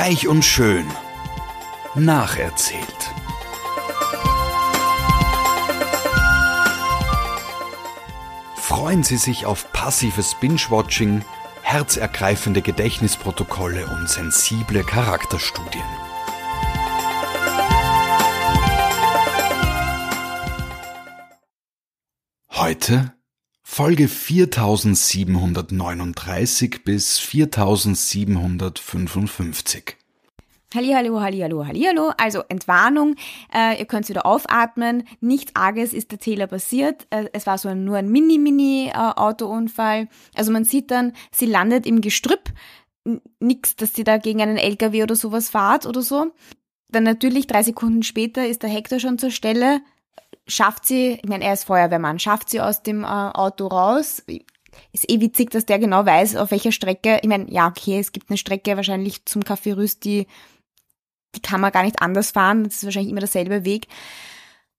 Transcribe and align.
Reich 0.00 0.28
und 0.28 0.44
schön. 0.44 0.86
Nacherzählt. 1.96 2.84
Freuen 8.54 9.02
Sie 9.02 9.16
sich 9.16 9.44
auf 9.44 9.72
passives 9.72 10.36
Binge-Watching, 10.36 11.24
herzergreifende 11.62 12.62
Gedächtnisprotokolle 12.62 13.88
und 13.88 14.08
sensible 14.08 14.84
Charakterstudien. 14.84 15.82
Heute 22.52 23.17
Folge 23.70 24.08
4739 24.08 26.84
bis 26.84 27.18
4755. 27.18 29.96
Hallihallo, 30.74 31.20
hallihallo, 31.20 31.64
hallihallo. 31.64 32.10
Also 32.16 32.42
Entwarnung, 32.48 33.14
äh, 33.54 33.78
ihr 33.78 33.84
könnt 33.84 34.08
wieder 34.08 34.26
aufatmen. 34.26 35.04
Nichts 35.20 35.54
Arges 35.54 35.92
ist 35.92 36.10
der 36.10 36.18
Täler 36.18 36.48
passiert. 36.48 37.06
Äh, 37.10 37.26
es 37.32 37.46
war 37.46 37.56
so 37.58 37.68
ein, 37.68 37.84
nur 37.84 37.98
ein 37.98 38.10
Mini-Mini-Autounfall. 38.10 40.04
Äh, 40.04 40.08
also 40.34 40.50
man 40.50 40.64
sieht 40.64 40.90
dann, 40.90 41.12
sie 41.30 41.46
landet 41.46 41.86
im 41.86 42.00
Gestrüpp. 42.00 42.50
Nix, 43.38 43.76
dass 43.76 43.94
sie 43.94 44.02
da 44.02 44.16
gegen 44.16 44.42
einen 44.42 44.56
LKW 44.56 45.04
oder 45.04 45.14
sowas 45.14 45.50
fahrt 45.50 45.86
oder 45.86 46.02
so. 46.02 46.32
Dann 46.88 47.04
natürlich, 47.04 47.46
drei 47.46 47.62
Sekunden 47.62 48.02
später 48.02 48.48
ist 48.48 48.64
der 48.64 48.70
Hector 48.70 48.98
schon 48.98 49.18
zur 49.18 49.30
Stelle 49.30 49.82
schafft 50.48 50.86
sie, 50.86 51.20
ich 51.22 51.28
meine, 51.28 51.44
er 51.44 51.52
ist 51.52 51.64
Feuerwehrmann, 51.64 52.18
schafft 52.18 52.50
sie 52.50 52.60
aus 52.60 52.82
dem 52.82 53.04
äh, 53.04 53.06
Auto 53.06 53.66
raus. 53.66 54.22
Ist 54.92 55.10
eh 55.10 55.20
witzig, 55.20 55.50
dass 55.50 55.66
der 55.66 55.78
genau 55.78 56.04
weiß, 56.04 56.36
auf 56.36 56.50
welcher 56.50 56.72
Strecke, 56.72 57.18
ich 57.22 57.28
meine, 57.28 57.50
ja, 57.50 57.68
okay, 57.68 57.98
es 58.00 58.12
gibt 58.12 58.30
eine 58.30 58.38
Strecke 58.38 58.76
wahrscheinlich 58.76 59.24
zum 59.26 59.42
Café 59.42 59.76
Rüst, 59.76 60.04
die, 60.04 60.26
die 61.34 61.40
kann 61.40 61.60
man 61.60 61.72
gar 61.72 61.82
nicht 61.82 62.02
anders 62.02 62.30
fahren, 62.32 62.64
das 62.64 62.76
ist 62.76 62.84
wahrscheinlich 62.84 63.10
immer 63.10 63.20
derselbe 63.20 63.64
Weg. 63.64 63.88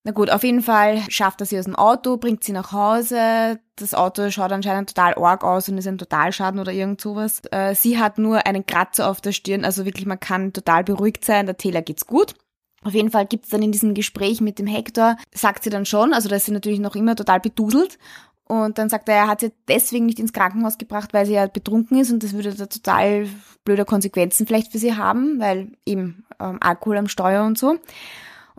Na 0.05 0.13
gut, 0.13 0.29
auf 0.29 0.43
jeden 0.43 0.61
Fall 0.61 1.03
schafft 1.09 1.41
er 1.41 1.45
sie 1.45 1.59
aus 1.59 1.65
dem 1.65 1.75
Auto, 1.75 2.15
bringt 2.17 2.43
sie 2.43 2.53
nach 2.53 2.71
Hause. 2.71 3.59
Das 3.75 3.93
Auto 3.93 4.31
schaut 4.31 4.51
anscheinend 4.51 4.89
total 4.89 5.15
arg 5.15 5.43
aus 5.43 5.67
und 5.67 5.77
ist 5.77 5.87
ein 5.87 5.97
Totalschaden 5.97 6.59
oder 6.59 6.71
irgend 6.71 7.01
sowas. 7.01 7.41
Äh, 7.51 7.75
sie 7.75 7.99
hat 7.99 8.17
nur 8.17 8.45
einen 8.47 8.65
Kratzer 8.65 9.09
auf 9.09 9.19
der 9.19 9.33
Stirn, 9.33 9.65
also 9.65 9.83
wirklich, 9.85 10.05
man 10.05 10.19
kann 10.19 10.53
total 10.53 10.85
beruhigt 10.85 11.25
sein. 11.25 11.47
Der 11.47 11.57
Taylor 11.57 11.81
geht's 11.81 12.07
gut. 12.07 12.35
Auf 12.83 12.93
jeden 12.93 13.11
Fall 13.11 13.25
gibt's 13.25 13.49
dann 13.49 13.61
in 13.61 13.71
diesem 13.71 13.93
Gespräch 13.93 14.41
mit 14.41 14.59
dem 14.59 14.67
Hector, 14.67 15.17
sagt 15.33 15.63
sie 15.63 15.69
dann 15.69 15.85
schon, 15.85 16.13
also 16.13 16.29
da 16.29 16.37
ist 16.37 16.45
sie 16.45 16.51
natürlich 16.51 16.79
noch 16.79 16.95
immer 16.95 17.15
total 17.15 17.39
beduselt. 17.39 17.97
Und 18.45 18.79
dann 18.79 18.89
sagt 18.89 19.07
er, 19.09 19.15
er 19.15 19.27
hat 19.27 19.41
sie 19.41 19.51
deswegen 19.67 20.07
nicht 20.07 20.17
ins 20.17 20.33
Krankenhaus 20.33 20.79
gebracht, 20.79 21.13
weil 21.13 21.27
sie 21.27 21.33
ja 21.33 21.45
betrunken 21.45 21.99
ist 21.99 22.11
und 22.11 22.23
das 22.23 22.33
würde 22.33 22.53
da 22.55 22.65
total 22.65 23.27
blöde 23.63 23.85
Konsequenzen 23.85 24.47
vielleicht 24.47 24.71
für 24.71 24.79
sie 24.79 24.95
haben, 24.95 25.39
weil 25.39 25.73
eben 25.85 26.25
ähm, 26.39 26.57
Alkohol 26.59 26.97
am 26.97 27.07
Steuer 27.07 27.45
und 27.45 27.59
so. 27.59 27.77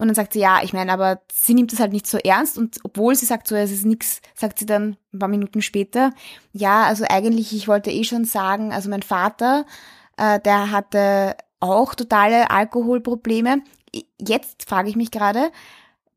Und 0.00 0.06
dann 0.06 0.14
sagt 0.14 0.32
sie, 0.32 0.38
ja, 0.38 0.60
ich 0.62 0.72
meine, 0.72 0.92
aber 0.92 1.20
sie 1.32 1.54
nimmt 1.54 1.72
das 1.72 1.80
halt 1.80 1.92
nicht 1.92 2.06
so 2.06 2.18
ernst 2.18 2.56
und 2.56 2.78
obwohl 2.84 3.16
sie 3.16 3.26
sagt 3.26 3.48
so, 3.48 3.56
es 3.56 3.72
ist 3.72 3.84
nix, 3.84 4.22
sagt 4.34 4.60
sie 4.60 4.64
dann 4.64 4.96
ein 5.12 5.18
paar 5.18 5.28
Minuten 5.28 5.60
später, 5.60 6.12
ja, 6.52 6.84
also 6.84 7.04
eigentlich, 7.08 7.52
ich 7.52 7.66
wollte 7.66 7.90
eh 7.90 8.04
schon 8.04 8.24
sagen, 8.24 8.72
also 8.72 8.88
mein 8.88 9.02
Vater, 9.02 9.66
äh, 10.16 10.38
der 10.40 10.70
hatte 10.70 11.36
auch 11.60 11.94
totale 11.94 12.50
Alkoholprobleme 12.50 13.62
jetzt 14.18 14.68
frage 14.68 14.88
ich 14.88 14.96
mich 14.96 15.10
gerade, 15.10 15.50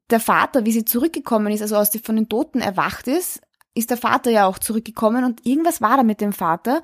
der 0.10 0.20
Vater, 0.20 0.66
wie 0.66 0.72
sie 0.72 0.86
zurückgekommen 0.86 1.52
ist, 1.52 1.62
also 1.62 1.76
aus 1.76 1.90
die 1.90 2.00
von 2.00 2.16
den 2.16 2.30
Toten 2.30 2.60
erwacht 2.60 3.08
ist, 3.08 3.42
ist 3.74 3.90
der 3.90 3.98
Vater 3.98 4.30
ja 4.30 4.46
auch 4.46 4.60
zurückgekommen 4.60 5.24
und 5.24 5.46
irgendwas 5.46 5.82
war 5.82 5.98
da 5.98 6.04
mit 6.04 6.22
dem 6.22 6.34
Vater. 6.34 6.84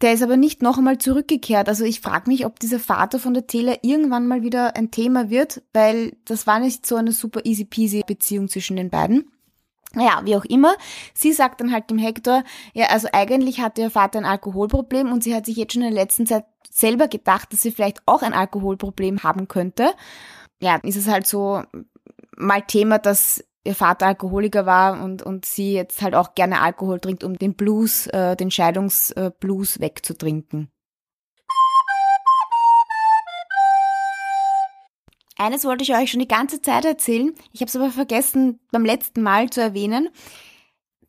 Der 0.00 0.14
ist 0.14 0.22
aber 0.22 0.36
nicht 0.36 0.62
noch 0.62 0.78
einmal 0.78 0.98
zurückgekehrt. 0.98 1.68
Also 1.68 1.84
ich 1.84 2.00
frage 2.00 2.30
mich, 2.30 2.46
ob 2.46 2.58
dieser 2.58 2.78
Vater 2.78 3.18
von 3.18 3.34
der 3.34 3.46
Taylor 3.46 3.78
irgendwann 3.82 4.26
mal 4.26 4.42
wieder 4.42 4.76
ein 4.76 4.90
Thema 4.90 5.28
wird, 5.28 5.62
weil 5.74 6.16
das 6.24 6.46
war 6.46 6.58
nicht 6.58 6.86
so 6.86 6.96
eine 6.96 7.12
super 7.12 7.44
easy 7.44 7.64
peasy 7.64 8.02
Beziehung 8.06 8.48
zwischen 8.48 8.76
den 8.76 8.88
beiden. 8.88 9.30
Naja, 9.94 10.20
wie 10.24 10.36
auch 10.36 10.44
immer. 10.44 10.74
Sie 11.14 11.32
sagt 11.32 11.60
dann 11.60 11.72
halt 11.72 11.90
dem 11.90 11.98
Hector, 11.98 12.44
ja, 12.74 12.86
also 12.86 13.08
eigentlich 13.12 13.60
hatte 13.60 13.82
ihr 13.82 13.90
Vater 13.90 14.18
ein 14.18 14.24
Alkoholproblem 14.24 15.10
und 15.12 15.24
sie 15.24 15.34
hat 15.34 15.46
sich 15.46 15.56
jetzt 15.56 15.72
schon 15.72 15.82
in 15.82 15.92
der 15.92 16.02
letzten 16.02 16.26
Zeit 16.26 16.44
selber 16.70 17.08
gedacht, 17.08 17.52
dass 17.52 17.62
sie 17.62 17.72
vielleicht 17.72 18.00
auch 18.06 18.22
ein 18.22 18.32
Alkoholproblem 18.32 19.22
haben 19.24 19.48
könnte. 19.48 19.92
Ja, 20.60 20.76
ist 20.82 20.96
es 20.96 21.08
halt 21.08 21.26
so 21.26 21.62
mal 22.36 22.62
Thema, 22.62 22.98
dass 22.98 23.44
ihr 23.64 23.74
Vater 23.74 24.06
Alkoholiker 24.06 24.64
war 24.64 25.02
und, 25.02 25.22
und 25.22 25.44
sie 25.44 25.74
jetzt 25.74 26.02
halt 26.02 26.14
auch 26.14 26.34
gerne 26.34 26.60
Alkohol 26.60 27.00
trinkt, 27.00 27.24
um 27.24 27.36
den 27.36 27.54
Blues, 27.54 28.06
äh, 28.06 28.36
den 28.36 28.50
Scheidungsblues 28.50 29.80
wegzutrinken. 29.80 30.70
Eines 35.40 35.64
wollte 35.64 35.82
ich 35.82 35.94
euch 35.94 36.10
schon 36.10 36.20
die 36.20 36.28
ganze 36.28 36.60
Zeit 36.60 36.84
erzählen, 36.84 37.32
ich 37.50 37.62
habe 37.62 37.70
es 37.70 37.76
aber 37.76 37.90
vergessen 37.90 38.60
beim 38.72 38.84
letzten 38.84 39.22
Mal 39.22 39.48
zu 39.48 39.62
erwähnen. 39.62 40.10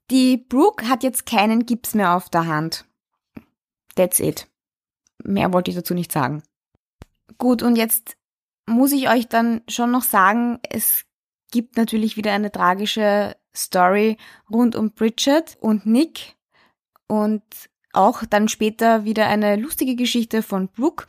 Die 0.10 0.38
Brooke 0.38 0.88
hat 0.88 1.04
jetzt 1.04 1.26
keinen 1.26 1.66
Gips 1.66 1.96
mehr 1.96 2.16
auf 2.16 2.30
der 2.30 2.48
Hand. 2.48 2.86
That's 3.96 4.22
it. 4.22 4.48
Mehr 5.22 5.52
wollte 5.52 5.70
ich 5.70 5.76
dazu 5.76 5.94
nicht 5.94 6.14
sagen. 6.14 6.44
Gut, 7.40 7.62
und 7.62 7.76
jetzt 7.76 8.16
muss 8.66 8.94
ich 8.94 9.10
euch 9.10 9.28
dann 9.28 9.64
schon 9.68 9.92
noch 9.92 10.04
sagen, 10.04 10.60
es 10.70 11.04
gibt 11.52 11.76
natürlich 11.76 12.16
wieder 12.16 12.32
eine 12.32 12.54
tragische 12.54 13.36
Story 13.54 14.16
rund 14.50 14.78
um 14.78 14.92
Bridget 14.92 15.58
und 15.60 15.86
Nick 15.86 16.38
und 17.08 17.44
auch 17.92 18.24
dann 18.24 18.48
später 18.48 19.04
wieder 19.04 19.28
eine 19.28 19.58
lustige 19.58 19.98
Geschichte 19.98 20.42
von 20.42 20.70
Brooke 20.70 21.06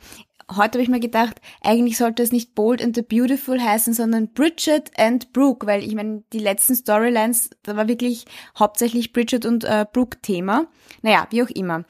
heute 0.51 0.77
habe 0.77 0.83
ich 0.83 0.89
mir 0.89 0.99
gedacht, 0.99 1.41
eigentlich 1.61 1.97
sollte 1.97 2.23
es 2.23 2.31
nicht 2.31 2.55
Bold 2.55 2.83
and 2.83 2.95
the 2.95 3.01
Beautiful 3.01 3.61
heißen, 3.61 3.93
sondern 3.93 4.29
Bridget 4.33 4.91
and 4.97 5.33
Brooke, 5.33 5.67
weil 5.67 5.83
ich 5.83 5.95
meine, 5.95 6.23
die 6.33 6.39
letzten 6.39 6.75
Storylines, 6.75 7.49
da 7.63 7.75
war 7.75 7.87
wirklich 7.87 8.25
hauptsächlich 8.57 9.13
Bridget 9.13 9.45
und 9.45 9.63
äh, 9.63 9.85
Brooke 9.91 10.19
Thema. 10.21 10.67
Naja, 11.01 11.27
wie 11.29 11.43
auch 11.43 11.49
immer. 11.49 11.85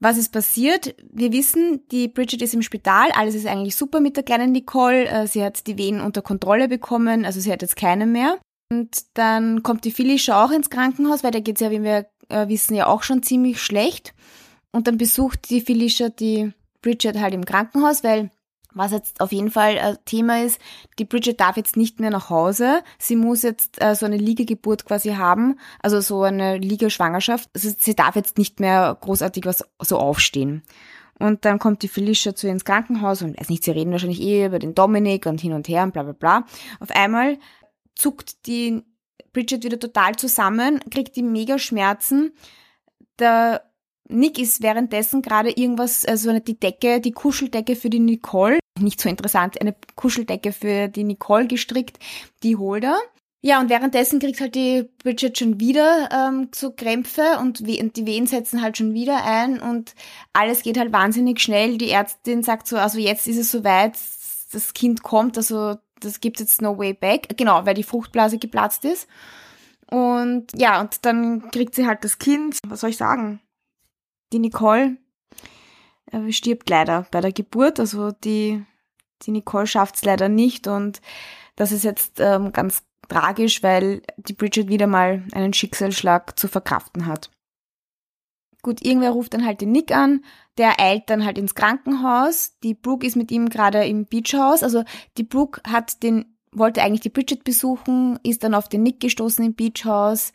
Was 0.00 0.16
ist 0.16 0.32
passiert? 0.32 0.94
Wir 1.10 1.32
wissen, 1.32 1.80
die 1.90 2.06
Bridget 2.06 2.42
ist 2.42 2.54
im 2.54 2.62
Spital, 2.62 3.10
alles 3.12 3.34
ist 3.34 3.46
eigentlich 3.46 3.74
super 3.74 3.98
mit 4.00 4.16
der 4.16 4.22
kleinen 4.22 4.52
Nicole, 4.52 5.06
äh, 5.06 5.26
sie 5.26 5.42
hat 5.42 5.66
die 5.66 5.76
Wehen 5.76 6.00
unter 6.00 6.22
Kontrolle 6.22 6.68
bekommen, 6.68 7.24
also 7.24 7.40
sie 7.40 7.50
hat 7.50 7.62
jetzt 7.62 7.76
keine 7.76 8.06
mehr. 8.06 8.38
Und 8.70 9.06
dann 9.14 9.62
kommt 9.62 9.84
die 9.84 9.90
Felicia 9.90 10.44
auch 10.44 10.50
ins 10.50 10.70
Krankenhaus, 10.70 11.24
weil 11.24 11.30
da 11.30 11.40
geht's 11.40 11.60
ja, 11.60 11.70
wie 11.70 11.82
wir 11.82 12.06
äh, 12.28 12.48
wissen, 12.48 12.74
ja 12.74 12.86
auch 12.86 13.02
schon 13.02 13.22
ziemlich 13.22 13.60
schlecht. 13.60 14.14
Und 14.70 14.86
dann 14.86 14.98
besucht 14.98 15.50
die 15.50 15.60
Felicia 15.60 16.10
die 16.10 16.52
Bridget 16.82 17.18
halt 17.18 17.34
im 17.34 17.44
Krankenhaus, 17.44 18.04
weil 18.04 18.30
was 18.74 18.92
jetzt 18.92 19.20
auf 19.20 19.32
jeden 19.32 19.50
Fall 19.50 19.76
äh, 19.76 19.96
Thema 20.04 20.42
ist, 20.44 20.60
die 20.98 21.04
Bridget 21.04 21.40
darf 21.40 21.56
jetzt 21.56 21.76
nicht 21.76 22.00
mehr 22.00 22.10
nach 22.10 22.30
Hause. 22.30 22.82
Sie 22.98 23.16
muss 23.16 23.42
jetzt 23.42 23.82
äh, 23.82 23.94
so 23.94 24.06
eine 24.06 24.18
Liegegeburt 24.18 24.84
quasi 24.84 25.10
haben, 25.10 25.58
also 25.82 26.00
so 26.00 26.22
eine 26.22 26.58
Liegeschwangerschaft. 26.58 27.48
Also 27.54 27.70
sie 27.76 27.96
darf 27.96 28.14
jetzt 28.14 28.38
nicht 28.38 28.60
mehr 28.60 28.96
großartig 29.00 29.46
was 29.46 29.64
so 29.80 29.98
aufstehen. 29.98 30.62
Und 31.18 31.44
dann 31.44 31.58
kommt 31.58 31.82
die 31.82 31.88
Felicia 31.88 32.34
zu 32.34 32.46
ihr 32.46 32.52
ins 32.52 32.64
Krankenhaus 32.64 33.22
und 33.22 33.40
weiß 33.40 33.48
nicht, 33.48 33.64
sie 33.64 33.72
reden 33.72 33.90
wahrscheinlich 33.90 34.20
eh 34.20 34.46
über 34.46 34.58
den 34.58 34.74
Dominik 34.74 35.26
und 35.26 35.40
hin 35.40 35.52
und 35.52 35.66
her 35.66 35.82
und 35.82 35.92
bla 35.92 36.04
bla 36.04 36.12
bla. 36.12 36.44
Auf 36.78 36.90
einmal 36.90 37.38
zuckt 37.96 38.46
die 38.46 38.84
Bridget 39.32 39.64
wieder 39.64 39.80
total 39.80 40.14
zusammen, 40.14 40.80
kriegt 40.90 41.16
die 41.16 41.22
mega 41.22 41.58
Schmerzen. 41.58 42.32
Der 43.18 43.67
Nick 44.08 44.38
ist 44.38 44.62
währenddessen 44.62 45.22
gerade 45.22 45.50
irgendwas, 45.50 46.04
also 46.04 46.38
die 46.38 46.58
Decke, 46.58 47.00
die 47.00 47.12
Kuscheldecke 47.12 47.76
für 47.76 47.90
die 47.90 48.00
Nicole, 48.00 48.58
nicht 48.78 49.00
so 49.00 49.08
interessant, 49.08 49.60
eine 49.60 49.74
Kuscheldecke 49.96 50.52
für 50.52 50.88
die 50.88 51.04
Nicole 51.04 51.46
gestrickt, 51.46 51.98
die 52.42 52.56
holt 52.56 52.84
er. 52.84 52.98
Ja, 53.40 53.60
und 53.60 53.70
währenddessen 53.70 54.18
kriegt 54.18 54.40
halt 54.40 54.56
die 54.56 54.88
Bridget 55.02 55.38
schon 55.38 55.60
wieder 55.60 56.08
ähm, 56.12 56.48
so 56.52 56.72
Krämpfe 56.72 57.38
und, 57.40 57.60
und 57.60 57.96
die 57.96 58.06
Wehen 58.06 58.26
setzen 58.26 58.62
halt 58.62 58.76
schon 58.76 58.94
wieder 58.94 59.24
ein 59.24 59.60
und 59.60 59.94
alles 60.32 60.62
geht 60.62 60.76
halt 60.76 60.92
wahnsinnig 60.92 61.40
schnell. 61.40 61.78
Die 61.78 61.90
Ärztin 61.90 62.42
sagt 62.42 62.66
so, 62.66 62.76
also 62.76 62.98
jetzt 62.98 63.28
ist 63.28 63.38
es 63.38 63.52
soweit, 63.52 63.96
das 64.50 64.74
Kind 64.74 65.04
kommt, 65.04 65.36
also 65.36 65.76
das 66.00 66.20
gibt 66.20 66.40
jetzt 66.40 66.62
no 66.62 66.78
way 66.78 66.94
back. 66.94 67.36
Genau, 67.36 67.64
weil 67.64 67.74
die 67.74 67.84
Fruchtblase 67.84 68.38
geplatzt 68.38 68.84
ist. 68.84 69.06
Und 69.90 70.46
ja, 70.54 70.80
und 70.80 71.04
dann 71.04 71.50
kriegt 71.50 71.74
sie 71.74 71.86
halt 71.86 72.04
das 72.04 72.18
Kind. 72.18 72.58
Was 72.66 72.80
soll 72.80 72.90
ich 72.90 72.96
sagen? 72.96 73.40
Die 74.32 74.38
Nicole 74.38 74.96
äh, 76.10 76.32
stirbt 76.32 76.68
leider 76.70 77.06
bei 77.10 77.20
der 77.20 77.32
Geburt. 77.32 77.80
Also 77.80 78.10
die, 78.12 78.64
die 79.22 79.30
Nicole 79.30 79.66
schafft 79.66 79.96
es 79.96 80.04
leider 80.04 80.28
nicht 80.28 80.66
und 80.66 81.00
das 81.56 81.72
ist 81.72 81.84
jetzt 81.84 82.20
ähm, 82.20 82.52
ganz 82.52 82.84
tragisch, 83.08 83.62
weil 83.62 84.02
die 84.16 84.34
Bridget 84.34 84.68
wieder 84.68 84.86
mal 84.86 85.24
einen 85.32 85.52
Schicksalsschlag 85.52 86.38
zu 86.38 86.46
verkraften 86.46 87.06
hat. 87.06 87.30
Gut, 88.62 88.84
irgendwer 88.84 89.10
ruft 89.10 89.34
dann 89.34 89.46
halt 89.46 89.60
den 89.60 89.72
Nick 89.72 89.92
an, 89.92 90.24
der 90.58 90.80
eilt 90.80 91.08
dann 91.10 91.24
halt 91.24 91.38
ins 91.38 91.54
Krankenhaus. 91.54 92.58
Die 92.62 92.74
Brooke 92.74 93.06
ist 93.06 93.16
mit 93.16 93.30
ihm 93.30 93.48
gerade 93.48 93.84
im 93.86 94.04
Beachhaus. 94.04 94.62
Also 94.62 94.84
die 95.16 95.22
Brooke 95.22 95.62
hat 95.66 96.02
den, 96.02 96.36
wollte 96.52 96.82
eigentlich 96.82 97.00
die 97.00 97.08
Bridget 97.08 97.44
besuchen, 97.44 98.18
ist 98.24 98.42
dann 98.42 98.54
auf 98.54 98.68
den 98.68 98.82
Nick 98.82 99.00
gestoßen 99.00 99.44
im 99.44 99.54
Beachhaus 99.54 100.32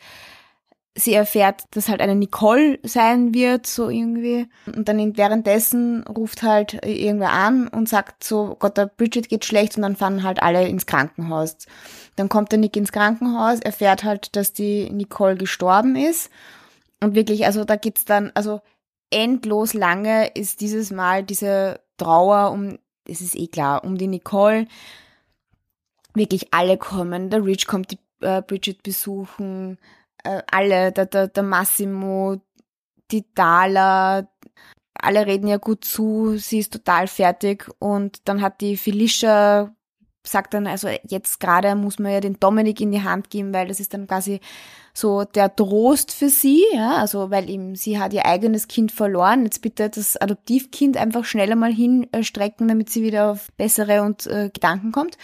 sie 0.96 1.14
erfährt, 1.14 1.64
dass 1.72 1.90
halt 1.90 2.02
eine 2.02 2.16
Nicole 2.16 2.80
sein 2.84 3.34
wird, 3.34 3.66
so 3.66 3.90
irgendwie. 3.90 4.48
Und 4.68 4.88
dann 4.88 5.18
währenddessen 5.18 6.04
ruft 6.04 6.44
halt 6.44 6.86
irgendwer 6.86 7.32
an 7.32 7.68
und 7.68 7.90
sagt 7.90 8.24
so, 8.24 8.56
Gott, 8.60 8.78
der 8.78 8.86
Bridget 8.86 9.30
geht 9.30 9.46
schlecht 9.46 9.76
und 9.76 9.82
dann 9.82 9.96
fahren 9.96 10.24
halt 10.24 10.42
alle 10.44 10.68
ins 10.68 10.86
Krankenhaus. 10.86 11.58
Dann 12.16 12.30
kommt 12.30 12.52
der 12.52 12.60
Nick 12.60 12.76
ins 12.78 12.92
Krankenhaus, 12.92 13.60
erfährt 13.60 14.04
halt, 14.04 14.36
dass 14.36 14.54
die 14.54 14.90
Nicole 14.92 15.36
gestorben 15.36 15.96
ist. 15.96 16.30
Und 17.00 17.16
wirklich, 17.16 17.46
also 17.46 17.66
da 17.66 17.76
geht's 17.76 18.06
dann, 18.06 18.32
also 18.36 18.62
endlos 19.10 19.74
lange 19.74 20.28
ist 20.28 20.62
dieses 20.62 20.92
Mal 20.92 21.24
diese 21.24 21.80
Trauer 21.98 22.52
um, 22.52 22.78
es 23.08 23.22
ist 23.22 23.36
eh 23.36 23.48
klar, 23.48 23.84
um 23.84 23.98
die 23.98 24.08
Nicole. 24.08 24.68
Wirklich 26.14 26.54
alle 26.54 26.78
kommen, 26.78 27.32
der 27.32 27.44
Rich 27.44 27.66
kommt 27.66 27.92
die 27.92 28.00
äh, 28.22 28.44
Bridget 28.44 28.84
besuchen, 28.84 29.80
äh, 30.24 30.42
alle, 30.52 30.92
der, 30.92 31.06
der, 31.06 31.28
der 31.28 31.44
Massimo, 31.44 32.42
die 33.12 33.26
Dala, 33.36 34.28
alle 34.94 35.26
reden 35.26 35.48
ja 35.48 35.58
gut 35.58 35.86
zu, 35.86 36.38
sie 36.38 36.60
ist 36.60 36.74
total 36.74 37.08
fertig 37.08 37.70
und 37.80 38.28
dann 38.28 38.42
hat 38.42 38.62
die 38.62 38.78
Felicia 38.78 39.74
sagt 40.26 40.54
dann, 40.54 40.68
also 40.68 40.88
jetzt 41.04 41.40
gerade 41.40 41.76
muss 41.76 42.00
man 42.00 42.14
ja 42.14 42.22
den 42.22 42.40
Dominik 42.40 42.80
in 42.80 42.92
die 42.92 43.04
Hand 43.04 43.30
geben, 43.30 43.54
weil 43.54 43.68
das 43.68 43.80
ist 43.80 43.94
dann 43.94 44.08
quasi 44.08 44.40
so 44.94 45.26
der 45.26 45.54
Trost 45.54 46.14
für 46.14 46.30
sie, 46.30 46.64
ja, 46.74 46.96
also 46.96 47.30
weil 47.30 47.50
eben 47.50 47.76
sie 47.76 48.00
hat 48.00 48.14
ihr 48.14 48.26
eigenes 48.26 48.68
Kind 48.68 48.92
verloren, 48.92 49.44
jetzt 49.44 49.62
bitte 49.62 49.90
das 49.90 50.16
Adoptivkind 50.16 50.98
einfach 50.98 51.26
schneller 51.26 51.56
mal 51.56 51.74
hinstrecken, 51.74 52.68
damit 52.68 52.90
sie 52.90 53.04
wieder 53.04 53.32
auf 53.32 53.52
bessere 53.58 54.04
und 54.04 54.26
äh, 54.28 54.50
Gedanken 54.54 54.92
kommt 54.92 55.18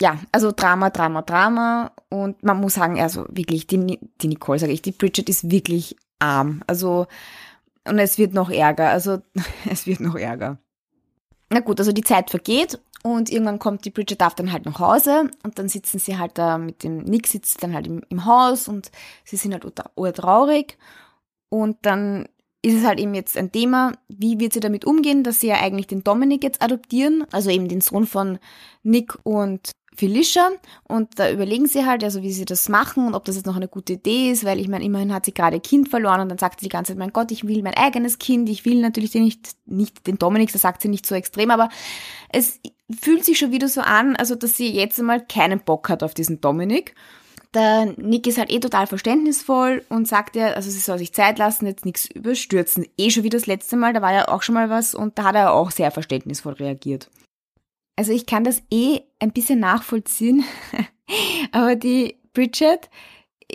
ja, 0.00 0.18
also 0.32 0.52
Drama, 0.52 0.90
Drama, 0.90 1.22
Drama. 1.22 1.92
Und 2.08 2.42
man 2.42 2.60
muss 2.60 2.74
sagen, 2.74 3.00
also 3.00 3.26
wirklich, 3.28 3.66
die, 3.66 3.98
die 4.20 4.28
Nicole, 4.28 4.58
sage 4.58 4.72
ich, 4.72 4.82
die 4.82 4.92
Bridget 4.92 5.28
ist 5.28 5.50
wirklich 5.50 5.96
arm. 6.18 6.62
Also, 6.66 7.06
und 7.88 7.98
es 7.98 8.18
wird 8.18 8.34
noch 8.34 8.50
ärger. 8.50 8.90
Also, 8.90 9.22
es 9.70 9.86
wird 9.86 10.00
noch 10.00 10.16
ärger. 10.16 10.58
Na 11.50 11.60
gut, 11.60 11.80
also 11.80 11.92
die 11.92 12.04
Zeit 12.04 12.30
vergeht 12.30 12.80
und 13.02 13.30
irgendwann 13.30 13.58
kommt 13.58 13.84
die 13.84 13.90
Bridget 13.90 14.20
darf 14.20 14.34
dann 14.34 14.52
halt 14.52 14.66
nach 14.66 14.78
Hause 14.78 15.30
und 15.42 15.58
dann 15.58 15.68
sitzen 15.68 15.98
sie 15.98 16.16
halt 16.16 16.38
da 16.38 16.58
mit 16.58 16.84
dem 16.84 16.98
Nick 16.98 17.26
sitzt 17.26 17.62
dann 17.62 17.74
halt 17.74 17.86
im, 17.86 18.02
im 18.08 18.24
Haus 18.24 18.68
und 18.68 18.92
sie 19.24 19.36
sind 19.36 19.52
halt 19.52 19.66
urtraurig 19.96 20.78
und 21.48 21.78
dann 21.82 22.28
ist 22.62 22.74
es 22.74 22.84
halt 22.84 23.00
eben 23.00 23.14
jetzt 23.14 23.38
ein 23.38 23.52
Thema, 23.52 23.92
wie 24.08 24.38
wird 24.38 24.52
sie 24.52 24.60
damit 24.60 24.84
umgehen, 24.84 25.24
dass 25.24 25.40
sie 25.40 25.48
ja 25.48 25.60
eigentlich 25.60 25.86
den 25.86 26.04
Dominik 26.04 26.44
jetzt 26.44 26.60
adoptieren, 26.62 27.24
also 27.32 27.50
eben 27.50 27.68
den 27.68 27.80
Sohn 27.80 28.06
von 28.06 28.38
Nick 28.82 29.18
und 29.22 29.72
Felicia 29.94 30.50
und 30.88 31.18
da 31.18 31.30
überlegen 31.30 31.66
sie 31.66 31.84
halt, 31.84 32.04
also 32.04 32.22
wie 32.22 32.32
sie 32.32 32.44
das 32.44 32.68
machen 32.68 33.08
und 33.08 33.14
ob 33.14 33.24
das 33.24 33.36
jetzt 33.36 33.46
noch 33.46 33.56
eine 33.56 33.68
gute 33.68 33.94
Idee 33.94 34.30
ist, 34.30 34.44
weil 34.44 34.60
ich 34.60 34.68
meine, 34.68 34.84
immerhin 34.84 35.12
hat 35.12 35.24
sie 35.24 35.34
gerade 35.34 35.60
Kind 35.60 35.88
verloren 35.88 36.20
und 36.20 36.28
dann 36.28 36.38
sagt 36.38 36.60
sie 36.60 36.66
die 36.66 36.70
ganze 36.70 36.92
Zeit, 36.92 36.98
mein 36.98 37.12
Gott, 37.12 37.30
ich 37.32 37.46
will 37.46 37.62
mein 37.62 37.74
eigenes 37.74 38.18
Kind, 38.18 38.48
ich 38.48 38.64
will 38.64 38.80
natürlich 38.80 39.10
den 39.10 39.24
nicht, 39.24 39.50
nicht 39.66 40.06
den 40.06 40.18
Dominik, 40.18 40.52
das 40.52 40.62
sagt 40.62 40.80
sie 40.82 40.88
nicht 40.88 41.06
so 41.06 41.14
extrem, 41.14 41.50
aber 41.50 41.68
es 42.30 42.60
fühlt 43.00 43.24
sich 43.24 43.38
schon 43.38 43.52
wieder 43.52 43.68
so 43.68 43.80
an, 43.80 44.16
also 44.16 44.36
dass 44.36 44.56
sie 44.56 44.70
jetzt 44.70 44.98
einmal 44.98 45.26
keinen 45.26 45.60
Bock 45.60 45.88
hat 45.88 46.02
auf 46.02 46.14
diesen 46.14 46.40
Dominik. 46.40 46.94
Der 47.52 47.92
Nick 47.96 48.28
ist 48.28 48.38
halt 48.38 48.52
eh 48.52 48.60
total 48.60 48.86
verständnisvoll 48.86 49.84
und 49.88 50.06
sagt 50.06 50.36
ja, 50.36 50.52
also 50.52 50.70
sie 50.70 50.78
soll 50.78 50.98
sich 50.98 51.12
Zeit 51.12 51.38
lassen, 51.38 51.66
jetzt 51.66 51.84
nichts 51.84 52.06
überstürzen. 52.06 52.86
Eh 52.96 53.10
schon 53.10 53.24
wie 53.24 53.28
das 53.28 53.46
letzte 53.46 53.76
Mal, 53.76 53.92
da 53.92 54.00
war 54.02 54.12
ja 54.12 54.28
auch 54.28 54.42
schon 54.42 54.54
mal 54.54 54.70
was 54.70 54.94
und 54.94 55.18
da 55.18 55.24
hat 55.24 55.34
er 55.34 55.52
auch 55.52 55.72
sehr 55.72 55.90
verständnisvoll 55.90 56.52
reagiert. 56.52 57.10
Also 57.96 58.12
ich 58.12 58.26
kann 58.26 58.44
das 58.44 58.62
eh 58.70 59.00
ein 59.18 59.32
bisschen 59.32 59.60
nachvollziehen, 59.60 60.44
aber 61.52 61.76
die 61.76 62.16
Bridget 62.32 62.88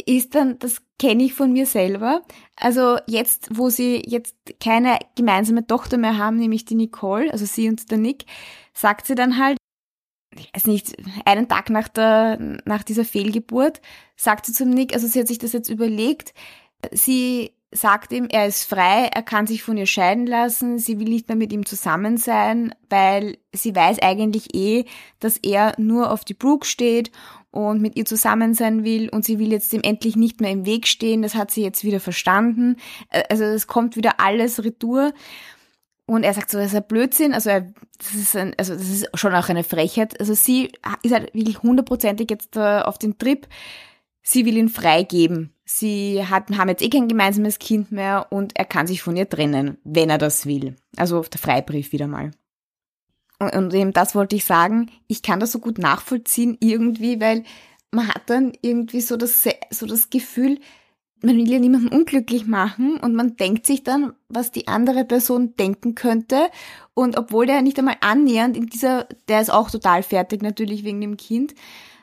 ist 0.05 0.35
dann, 0.35 0.59
das 0.59 0.81
kenne 0.99 1.23
ich 1.23 1.33
von 1.33 1.53
mir 1.53 1.65
selber. 1.65 2.21
Also 2.55 2.97
jetzt, 3.07 3.49
wo 3.51 3.69
sie 3.69 4.03
jetzt 4.05 4.35
keine 4.59 4.99
gemeinsame 5.15 5.65
Tochter 5.65 5.97
mehr 5.97 6.17
haben, 6.17 6.37
nämlich 6.37 6.65
die 6.65 6.75
Nicole, 6.75 7.31
also 7.31 7.45
sie 7.45 7.69
und 7.69 7.89
der 7.91 7.97
Nick, 7.97 8.25
sagt 8.73 9.07
sie 9.07 9.15
dann 9.15 9.37
halt, 9.37 9.57
ich 10.37 10.51
weiß 10.53 10.67
nicht, 10.67 10.95
einen 11.25 11.47
Tag 11.47 11.69
nach 11.69 11.87
der, 11.87 12.37
nach 12.65 12.83
dieser 12.83 13.05
Fehlgeburt, 13.05 13.81
sagt 14.17 14.45
sie 14.45 14.53
zum 14.53 14.69
Nick, 14.69 14.93
also 14.93 15.07
sie 15.07 15.19
hat 15.19 15.27
sich 15.27 15.37
das 15.37 15.53
jetzt 15.53 15.69
überlegt, 15.69 16.33
sie 16.91 17.55
sagt 17.71 18.13
ihm, 18.13 18.27
er 18.29 18.47
ist 18.47 18.63
frei, 18.63 19.09
er 19.13 19.23
kann 19.23 19.47
sich 19.47 19.63
von 19.63 19.77
ihr 19.77 19.85
scheiden 19.85 20.27
lassen, 20.27 20.79
sie 20.79 21.00
will 21.00 21.09
nicht 21.09 21.27
mehr 21.27 21.35
mit 21.35 21.51
ihm 21.51 21.65
zusammen 21.65 22.17
sein, 22.17 22.73
weil 22.89 23.38
sie 23.53 23.75
weiß 23.75 24.00
eigentlich 24.00 24.56
eh, 24.56 24.85
dass 25.19 25.38
er 25.38 25.73
nur 25.77 26.12
auf 26.12 26.23
die 26.23 26.33
Brooke 26.33 26.65
steht 26.65 27.12
und 27.51 27.81
mit 27.81 27.95
ihr 27.95 28.06
zusammen 28.06 28.53
sein 28.53 28.83
will 28.83 29.09
und 29.09 29.25
sie 29.25 29.39
will 29.39 29.51
jetzt 29.51 29.73
ihm 29.73 29.81
endlich 29.83 30.15
nicht 30.15 30.41
mehr 30.41 30.51
im 30.51 30.65
Weg 30.65 30.88
stehen, 30.88 31.21
das 31.21 31.35
hat 31.35 31.51
sie 31.51 31.63
jetzt 31.63 31.83
wieder 31.83 32.00
verstanden. 32.00 32.77
Also 33.29 33.44
es 33.44 33.68
kommt 33.68 33.95
wieder 33.95 34.19
alles 34.19 34.63
retour. 34.63 35.13
Und 36.07 36.23
er 36.23 36.33
sagt 36.35 36.51
so, 36.51 36.59
das 36.59 36.68
ist 36.68 36.75
ein 36.75 36.88
Blödsinn, 36.88 37.33
also, 37.33 37.50
er, 37.50 37.73
das 37.97 38.13
ist 38.13 38.35
ein, 38.35 38.53
also 38.59 38.75
das 38.75 38.88
ist 38.88 39.07
schon 39.15 39.33
auch 39.33 39.50
eine 39.50 39.63
Frechheit. 39.63 40.19
Also 40.19 40.35
sie 40.35 40.71
ist 41.01 41.13
halt 41.13 41.33
wirklich 41.33 41.63
hundertprozentig 41.63 42.29
jetzt 42.29 42.56
äh, 42.57 42.81
auf 42.81 43.00
den 43.00 43.18
Trip, 43.18 43.47
sie 44.25 44.45
will 44.45 44.57
ihn 44.57 44.69
freigeben 44.69 45.56
sie 45.66 46.24
hat, 46.25 46.50
haben 46.56 46.69
jetzt 46.69 46.83
eh 46.83 46.89
kein 46.89 47.07
gemeinsames 47.07 47.60
Kind 47.60 47.92
mehr 47.92 48.27
und 48.30 48.56
er 48.56 48.66
kann 48.66 48.88
sich 48.88 49.01
von 49.01 49.18
ihr 49.18 49.27
trennen, 49.27 49.77
wenn 49.83 50.10
er 50.10 50.19
das 50.19 50.45
will. 50.45 50.75
Also 50.95 51.22
der 51.22 51.39
Freibrief 51.39 51.92
wieder 51.92 52.07
mal. 52.07 52.31
Und, 53.39 53.54
und 53.56 53.74
eben 53.74 53.92
das 53.92 54.16
wollte 54.16 54.36
ich 54.36 54.45
sagen, 54.45 54.92
ich 55.07 55.24
kann 55.24 55.39
das 55.39 55.51
so 55.51 55.60
gut 55.60 55.77
nachvollziehen 55.77 56.57
irgendwie, 56.62 57.19
weil 57.19 57.44
man 57.92 58.07
hat 58.07 58.24
dann 58.27 58.54
irgendwie 58.62 59.01
so 59.01 59.18
das, 59.18 59.44
so 59.72 59.86
das 59.86 60.10
Gefühl, 60.10 60.60
man 61.21 61.38
will 61.38 61.50
ja 61.50 61.60
niemanden 61.60 61.88
unglücklich 61.88 62.45
machen 62.45 62.98
und 62.98 63.16
man 63.16 63.36
denkt 63.36 63.66
sich 63.66 63.83
dann, 63.83 64.13
was 64.30 64.51
die 64.51 64.68
andere 64.68 65.06
Person 65.06 65.56
denken 65.56 65.95
könnte. 65.95 66.50
Und 66.94 67.18
obwohl 67.18 67.48
der 67.48 67.62
nicht 67.62 67.80
einmal 67.80 67.98
annähernd 68.01 68.56
in 68.56 68.68
dieser, 68.68 69.07
der 69.28 69.42
ist 69.42 69.50
auch 69.50 69.71
total 69.71 70.04
fertig 70.04 70.44
natürlich 70.44 70.83
wegen 70.83 71.01
dem 71.01 71.18
Kind, 71.18 71.56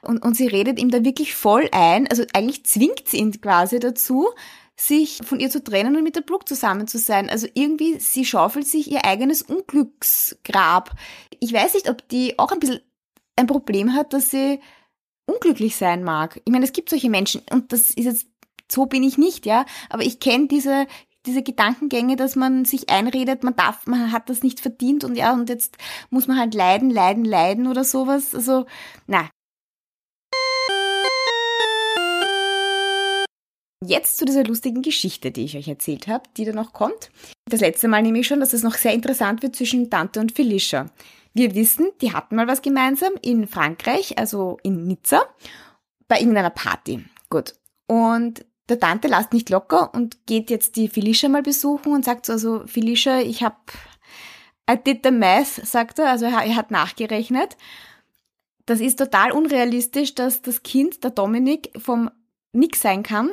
und, 0.03 0.19
und 0.25 0.37
sie 0.37 0.47
redet 0.47 0.79
ihm 0.79 0.91
da 0.91 1.05
wirklich 1.05 1.35
voll 1.35 1.69
ein, 1.73 2.07
also 2.09 2.25
eigentlich 2.33 2.65
zwingt 2.67 3.09
sie 3.09 3.19
ihn 3.19 3.41
quasi 3.41 3.79
dazu, 3.79 4.29
sich 4.77 5.21
von 5.25 5.39
ihr 5.39 5.51
zu 5.51 5.63
trennen 5.63 5.97
und 5.97 6.03
mit 6.03 6.17
der 6.17 6.23
Brooke 6.23 6.45
zusammen 6.45 6.89
zu 6.89 6.99
sein. 6.99 7.31
Also 7.31 7.47
irgendwie, 7.55 7.99
sie 8.01 8.25
schaufelt 8.25 8.67
sich 8.67 8.91
ihr 8.91 9.05
eigenes 9.05 9.43
Unglücksgrab. 9.43 10.91
Ich 11.41 11.53
weiß 11.53 11.75
nicht, 11.75 11.89
ob 11.89 12.09
die 12.09 12.39
auch 12.39 12.53
ein 12.53 12.59
bisschen 12.59 12.81
ein 13.37 13.47
Problem 13.47 13.95
hat, 13.95 14.13
dass 14.13 14.31
sie 14.31 14.61
unglücklich 15.27 15.77
sein 15.77 16.03
mag. 16.03 16.41
Ich 16.45 16.53
meine, 16.53 16.65
es 16.65 16.73
gibt 16.73 16.91
solche 16.91 17.11
Menschen 17.11 17.43
und 17.51 17.73
das 17.73 17.91
ist 17.91 18.05
jetzt, 18.05 18.27
so 18.71 18.87
bin 18.87 19.03
ich 19.03 19.19
nicht, 19.19 19.47
ja, 19.47 19.65
aber 19.89 20.03
ich 20.03 20.21
kenne 20.21 20.49
diese, 20.49 20.87
diese 21.27 21.43
Gedankengänge, 21.43 22.17
dass 22.17 22.35
man 22.37 22.65
sich 22.65 22.91
einredet, 22.91 23.45
man 23.45 23.55
darf, 23.55 23.87
man 23.87 24.11
hat 24.11 24.29
das 24.29 24.43
nicht 24.43 24.61
verdient 24.61 25.05
und 25.05 25.17
ja, 25.17 25.33
und 25.33 25.49
jetzt 25.49 25.77
muss 26.11 26.27
man 26.27 26.39
halt 26.39 26.55
leiden, 26.55 26.91
leiden, 26.91 27.25
leiden 27.25 27.67
oder 27.67 27.85
sowas. 27.85 28.35
Also, 28.35 28.67
na, 29.07 29.29
Jetzt 33.85 34.17
zu 34.17 34.25
dieser 34.25 34.45
lustigen 34.45 34.83
Geschichte, 34.83 35.33
die 35.33 35.45
ich 35.45 35.57
euch 35.57 35.67
erzählt 35.67 36.07
habe, 36.07 36.23
die 36.37 36.45
da 36.45 36.53
noch 36.53 36.73
kommt. 36.73 37.11
Das 37.47 37.61
letzte 37.61 37.89
Mal 37.89 38.03
nehme 38.03 38.21
ich 38.21 38.29
schon, 38.29 38.39
dass 38.39 38.53
es 38.53 38.63
noch 38.63 38.75
sehr 38.75 38.93
interessant 38.93 39.43
wird 39.43 39.57
zwischen 39.57 39.91
Tante 39.91 40.21
und 40.21 40.31
Felicia. 40.31 40.87
Wir 41.35 41.57
wissen, 41.57 41.91
die 42.01 42.13
hatten 42.13 42.37
mal 42.37 42.47
was 42.47 42.63
gemeinsam 42.63 43.13
in 43.23 43.49
Frankreich, 43.49 44.19
also 44.19 44.59
in 44.63 44.87
Nizza, 44.87 45.25
bei 46.07 46.21
irgendeiner 46.21 46.51
Party. 46.51 47.05
Gut. 47.29 47.55
Und 47.89 48.45
der 48.69 48.79
Tante 48.79 49.09
lasst 49.09 49.33
nicht 49.33 49.51
locker 49.51 49.93
und 49.93 50.27
geht 50.27 50.49
jetzt 50.49 50.77
die 50.77 50.89
Felicia 50.89 51.29
mal 51.29 51.43
besuchen 51.43 51.93
und 51.93 52.05
sagt 52.05 52.27
so, 52.27 52.35
also 52.35 52.63
Felicia, 52.67 53.21
ich 53.21 53.43
hab, 53.43 53.73
I 54.71 54.77
did 54.77 55.01
the 55.03 55.11
math, 55.11 55.67
sagt 55.67 55.99
er, 55.99 56.09
also 56.11 56.27
er 56.27 56.55
hat 56.55 56.71
nachgerechnet. 56.71 57.57
Das 58.65 58.81
ist 58.81 59.01
total 59.01 59.33
unrealistisch, 59.33 60.15
dass 60.15 60.41
das 60.41 60.63
Kind, 60.63 61.03
der 61.03 61.11
Dominik, 61.11 61.73
vom 61.77 62.11
Nick 62.53 62.77
sein 62.77 63.03
kann 63.03 63.31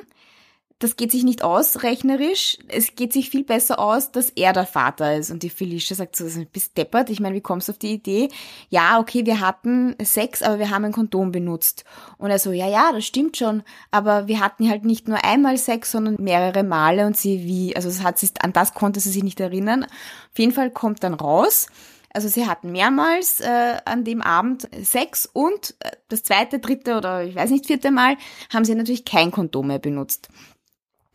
das 0.79 0.95
geht 0.95 1.11
sich 1.11 1.25
nicht 1.25 1.43
aus, 1.43 1.83
rechnerisch. 1.83 2.57
Es 2.69 2.95
geht 2.95 3.11
sich 3.11 3.29
viel 3.29 3.43
besser 3.43 3.79
aus, 3.79 4.11
dass 4.11 4.29
er 4.29 4.53
der 4.53 4.65
Vater 4.65 5.17
ist. 5.17 5.29
Und 5.29 5.43
die 5.43 5.49
Felicia 5.49 5.93
sagt 5.93 6.15
so, 6.15 6.25
bist 6.53 6.77
deppert. 6.77 7.09
Ich 7.09 7.19
meine, 7.19 7.35
wie 7.35 7.41
kommst 7.41 7.67
du 7.67 7.73
auf 7.73 7.77
die 7.77 7.93
Idee? 7.93 8.29
Ja, 8.69 8.97
okay, 8.97 9.25
wir 9.25 9.41
hatten 9.41 9.95
Sex, 10.01 10.41
aber 10.41 10.57
wir 10.57 10.69
haben 10.69 10.85
ein 10.85 10.93
Kondom 10.93 11.33
benutzt. 11.33 11.83
Und 12.17 12.29
er 12.29 12.39
so, 12.39 12.53
ja, 12.53 12.67
ja, 12.67 12.93
das 12.93 13.05
stimmt 13.05 13.35
schon. 13.35 13.63
Aber 13.91 14.29
wir 14.29 14.39
hatten 14.39 14.69
halt 14.69 14.85
nicht 14.85 15.09
nur 15.09 15.23
einmal 15.25 15.57
Sex, 15.57 15.91
sondern 15.91 16.15
mehrere 16.17 16.63
Male. 16.63 17.05
Und 17.05 17.17
sie, 17.17 17.43
wie, 17.43 17.75
also 17.75 17.89
das 17.89 18.01
hat 18.01 18.17
sie, 18.17 18.29
an 18.39 18.53
das 18.53 18.73
konnte 18.73 19.01
sie 19.01 19.11
sich 19.11 19.23
nicht 19.23 19.41
erinnern. 19.41 19.83
Auf 19.83 20.39
jeden 20.39 20.53
Fall 20.53 20.71
kommt 20.71 21.03
dann 21.03 21.13
raus, 21.13 21.67
also 22.11 22.27
sie 22.27 22.47
hatten 22.47 22.71
mehrmals 22.71 23.39
äh, 23.39 23.77
an 23.85 24.03
dem 24.03 24.21
Abend 24.21 24.67
Sex 24.81 25.29
und 25.31 25.75
äh, 25.79 25.91
das 26.07 26.23
zweite, 26.23 26.59
dritte 26.59 26.97
oder 26.97 27.23
ich 27.23 27.35
weiß 27.35 27.51
nicht, 27.51 27.67
vierte 27.67 27.91
Mal 27.91 28.17
haben 28.51 28.65
sie 28.65 28.73
natürlich 28.73 29.05
kein 29.05 29.29
Kondom 29.29 29.67
mehr 29.67 29.79
benutzt. 29.79 30.29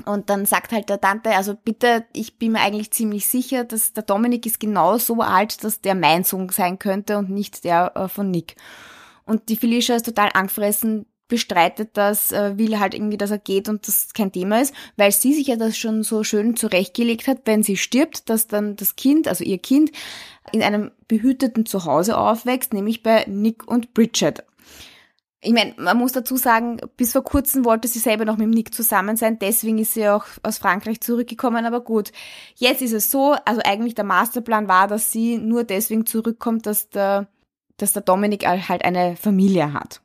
Und 0.04 0.30
dann 0.30 0.46
sagt 0.46 0.72
halt 0.72 0.88
der 0.88 1.00
Tante, 1.00 1.30
also 1.30 1.54
bitte, 1.54 2.04
ich 2.12 2.38
bin 2.38 2.52
mir 2.52 2.60
eigentlich 2.60 2.90
ziemlich 2.90 3.26
sicher, 3.26 3.64
dass 3.64 3.92
der 3.92 4.02
Dominik 4.02 4.46
ist 4.46 4.60
genau 4.60 4.98
so 4.98 5.20
alt, 5.20 5.64
dass 5.64 5.80
der 5.80 5.94
mein 5.94 6.24
Sohn 6.24 6.48
sein 6.50 6.78
könnte 6.78 7.18
und 7.18 7.30
nicht 7.30 7.64
der 7.64 7.92
äh, 7.96 8.08
von 8.08 8.30
Nick. 8.30 8.56
Und 9.24 9.48
die 9.48 9.56
Felicia 9.56 9.96
ist 9.96 10.06
total 10.06 10.30
angefressen, 10.34 11.06
bestreitet 11.28 11.90
das, 11.94 12.32
äh, 12.32 12.58
will 12.58 12.78
halt 12.78 12.94
irgendwie, 12.94 13.16
dass 13.16 13.30
er 13.30 13.38
geht 13.38 13.68
und 13.68 13.88
das 13.88 14.12
kein 14.12 14.32
Thema 14.32 14.60
ist, 14.60 14.74
weil 14.96 15.10
sie 15.10 15.32
sich 15.32 15.46
ja 15.46 15.56
das 15.56 15.76
schon 15.76 16.02
so 16.02 16.22
schön 16.22 16.56
zurechtgelegt 16.56 17.26
hat, 17.26 17.38
wenn 17.46 17.62
sie 17.62 17.76
stirbt, 17.76 18.28
dass 18.28 18.46
dann 18.46 18.76
das 18.76 18.96
Kind, 18.96 19.26
also 19.26 19.42
ihr 19.42 19.58
Kind, 19.58 19.90
in 20.52 20.62
einem 20.62 20.90
behüteten 21.08 21.64
Zuhause 21.64 22.18
aufwächst, 22.18 22.74
nämlich 22.74 23.02
bei 23.02 23.24
Nick 23.26 23.66
und 23.66 23.94
Bridget. 23.94 24.44
Ich 25.44 25.52
meine, 25.52 25.74
man 25.76 25.98
muss 25.98 26.12
dazu 26.12 26.36
sagen, 26.36 26.78
bis 26.96 27.12
vor 27.12 27.22
kurzem 27.22 27.66
wollte 27.66 27.86
sie 27.86 27.98
selber 27.98 28.24
noch 28.24 28.38
mit 28.38 28.46
dem 28.46 28.50
Nick 28.50 28.72
zusammen 28.72 29.16
sein, 29.16 29.38
deswegen 29.38 29.76
ist 29.78 29.92
sie 29.92 30.08
auch 30.08 30.24
aus 30.42 30.56
Frankreich 30.56 31.02
zurückgekommen, 31.02 31.66
aber 31.66 31.82
gut. 31.82 32.12
Jetzt 32.56 32.80
ist 32.80 32.94
es 32.94 33.10
so, 33.10 33.36
also 33.44 33.60
eigentlich 33.62 33.94
der 33.94 34.04
Masterplan 34.04 34.68
war, 34.68 34.88
dass 34.88 35.12
sie 35.12 35.36
nur 35.36 35.64
deswegen 35.64 36.06
zurückkommt, 36.06 36.64
dass 36.64 36.88
der, 36.88 37.28
dass 37.76 37.92
der 37.92 38.02
Dominik 38.02 38.46
halt 38.46 38.84
eine 38.84 39.16
Familie 39.16 39.74
hat. 39.74 40.00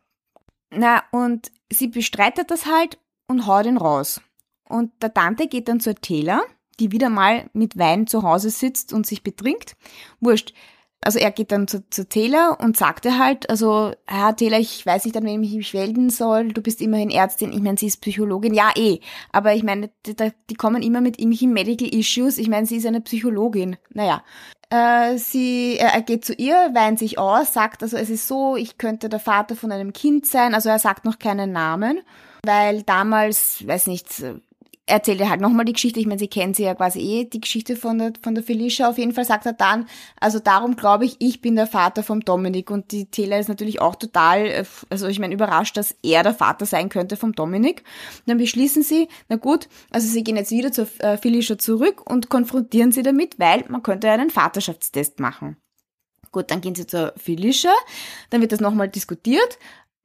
Na, 0.71 1.03
und 1.11 1.51
sie 1.71 1.87
bestreitet 1.87 2.51
das 2.51 2.65
halt 2.65 2.99
und 3.27 3.47
haut 3.47 3.65
ihn 3.65 3.77
raus. 3.77 4.21
Und 4.67 4.91
der 5.01 5.13
Tante 5.13 5.47
geht 5.47 5.69
dann 5.69 5.79
zur 5.79 5.95
Taylor, 5.95 6.41
die 6.79 6.91
wieder 6.91 7.09
mal 7.09 7.49
mit 7.53 7.77
Wein 7.77 8.07
zu 8.07 8.23
Hause 8.23 8.49
sitzt 8.49 8.93
und 8.93 9.05
sich 9.05 9.23
betrinkt. 9.23 9.75
Wurscht. 10.19 10.53
Also 11.01 11.17
er 11.17 11.31
geht 11.31 11.51
dann 11.51 11.67
zu, 11.67 11.87
zu 11.89 12.07
Taylor 12.07 12.57
und 12.59 12.75
sagte 12.75 13.17
halt, 13.17 13.49
also, 13.49 13.93
ja, 14.09 14.33
Taylor, 14.33 14.59
ich 14.59 14.85
weiß 14.85 15.05
nicht, 15.05 15.15
an 15.15 15.23
wen 15.23 15.41
ich 15.41 15.53
mich 15.53 15.73
melden 15.73 16.09
soll, 16.09 16.49
du 16.49 16.61
bist 16.61 16.81
immerhin 16.81 17.09
Ärztin, 17.09 17.53
ich 17.53 17.61
meine, 17.61 17.77
sie 17.77 17.87
ist 17.87 18.01
Psychologin, 18.01 18.53
ja 18.53 18.71
eh, 18.75 18.99
aber 19.31 19.53
ich 19.53 19.63
meine, 19.63 19.89
die, 20.05 20.15
die 20.49 20.55
kommen 20.55 20.83
immer 20.83 20.99
mit 20.99 21.17
irgendwelchen 21.17 21.53
Medical 21.53 21.87
Issues, 21.87 22.37
ich 22.37 22.49
meine, 22.49 22.65
sie 22.65 22.77
ist 22.77 22.85
eine 22.85 23.01
Psychologin, 23.01 23.77
naja. 23.93 24.23
Äh, 24.71 25.17
sie, 25.17 25.77
er 25.77 26.01
geht 26.01 26.25
zu 26.25 26.33
ihr, 26.33 26.71
weint 26.73 26.99
sich 26.99 27.17
aus, 27.17 27.53
sagt, 27.53 27.81
also 27.81 27.95
es 27.95 28.09
ist 28.09 28.27
so, 28.27 28.57
ich 28.57 28.77
könnte 28.77 29.07
der 29.07 29.19
Vater 29.19 29.55
von 29.55 29.71
einem 29.71 29.93
Kind 29.93 30.25
sein, 30.25 30.53
also 30.53 30.67
er 30.67 30.79
sagt 30.79 31.05
noch 31.05 31.17
keinen 31.17 31.53
Namen, 31.53 32.01
weil 32.45 32.83
damals, 32.83 33.65
weiß 33.65 33.87
nicht, 33.87 34.21
erzählt 34.89 35.21
er 35.21 35.29
halt 35.29 35.41
nochmal 35.41 35.65
die 35.65 35.73
Geschichte. 35.73 35.99
Ich 35.99 36.05
meine, 36.05 36.19
sie 36.19 36.27
kennen 36.27 36.53
sie 36.53 36.63
ja 36.63 36.75
quasi 36.75 36.99
eh, 36.99 37.25
die 37.25 37.41
Geschichte 37.41 37.75
von 37.75 37.97
der, 37.97 38.13
von 38.21 38.35
der 38.35 38.43
Felicia. 38.43 38.89
Auf 38.89 38.97
jeden 38.97 39.13
Fall 39.13 39.25
sagt 39.25 39.45
er 39.45 39.53
dann, 39.53 39.87
also 40.19 40.39
darum 40.39 40.75
glaube 40.75 41.05
ich, 41.05 41.15
ich 41.19 41.41
bin 41.41 41.55
der 41.55 41.67
Vater 41.67 42.03
vom 42.03 42.21
Dominik. 42.21 42.71
Und 42.71 42.91
die 42.91 43.05
Taylor 43.05 43.39
ist 43.39 43.49
natürlich 43.49 43.81
auch 43.81 43.95
total, 43.95 44.45
äh, 44.45 44.65
also 44.89 45.07
ich 45.07 45.19
meine, 45.19 45.33
überrascht, 45.33 45.77
dass 45.77 45.95
er 46.03 46.23
der 46.23 46.33
Vater 46.33 46.65
sein 46.65 46.89
könnte 46.89 47.15
vom 47.15 47.33
Dominik. 47.33 47.83
Und 48.19 48.29
dann 48.29 48.37
beschließen 48.37 48.83
sie, 48.83 49.07
na 49.29 49.35
gut, 49.35 49.69
also 49.91 50.07
sie 50.07 50.23
gehen 50.23 50.35
jetzt 50.35 50.51
wieder 50.51 50.71
zur 50.71 50.87
äh, 50.99 51.17
Felicia 51.17 51.57
zurück 51.57 52.09
und 52.09 52.29
konfrontieren 52.29 52.91
sie 52.91 53.03
damit, 53.03 53.39
weil 53.39 53.65
man 53.69 53.83
könnte 53.83 54.09
einen 54.09 54.29
Vaterschaftstest 54.29 55.19
machen. 55.19 55.57
Gut, 56.31 56.51
dann 56.51 56.61
gehen 56.61 56.75
sie 56.75 56.85
zur 56.85 57.13
Felicia, 57.17 57.73
dann 58.29 58.41
wird 58.41 58.51
das 58.51 58.59
nochmal 58.59 58.87
diskutiert 58.87 59.57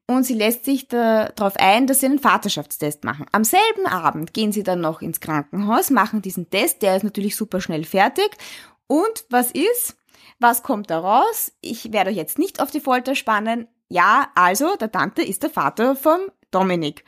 und 0.07 0.25
sie 0.25 0.35
lässt 0.35 0.65
sich 0.65 0.89
darauf 0.89 1.57
ein, 1.57 1.87
dass 1.87 2.01
sie 2.01 2.07
einen 2.07 2.19
Vaterschaftstest 2.19 3.05
machen. 3.05 3.27
Am 3.33 3.45
selben 3.45 3.87
Abend 3.87 4.35
gehen 4.35 4.53
sie 4.53 4.63
dann 4.63 4.81
noch 4.81 5.01
ins 5.01 5.21
Krankenhaus, 5.21 5.91
machen 5.91 6.23
diesen 6.23 6.51
Test, 6.51 6.83
der 6.83 6.97
ist 6.97 7.05
natürlich 7.05 7.37
super 7.37 7.61
schnell 7.61 7.85
fertig. 7.85 8.31
Und 8.87 9.25
was 9.31 9.51
ist? 9.51 9.97
Was 10.41 10.63
kommt 10.63 10.91
da 10.91 10.99
raus? 10.99 11.53
Ich 11.61 11.93
werde 11.93 12.11
euch 12.11 12.17
jetzt 12.17 12.39
nicht 12.39 12.61
auf 12.61 12.71
die 12.71 12.81
Folter 12.81 13.15
spannen. 13.15 13.67
Ja, 13.89 14.29
also, 14.35 14.77
der 14.77 14.93
Tante 14.93 15.23
ist 15.23 15.43
der 15.43 15.51
Vater 15.51 15.97
vom 15.97 16.21
Dominik. 16.51 17.05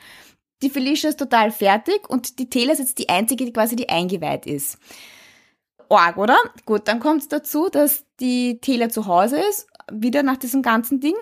Die 0.63 0.69
Felicia 0.71 1.09
ist 1.09 1.19
total 1.19 1.51
fertig 1.51 2.09
und 2.09 2.39
die 2.39 2.49
Taylor 2.49 2.73
ist 2.73 2.79
jetzt 2.79 2.97
die 2.97 3.09
einzige, 3.09 3.45
die 3.45 3.53
quasi 3.53 3.75
die 3.75 3.89
eingeweiht 3.89 4.47
ist. 4.47 4.79
Org, 5.89 6.17
oder? 6.17 6.37
Gut, 6.65 6.87
dann 6.87 6.99
kommt 6.99 7.21
es 7.21 7.27
dazu, 7.27 7.69
dass 7.69 8.05
die 8.19 8.59
Taylor 8.59 8.89
zu 8.89 9.05
Hause 9.05 9.39
ist, 9.39 9.67
wieder 9.91 10.23
nach 10.23 10.37
diesem 10.37 10.63
ganzen 10.63 10.99
Ding 10.99 11.15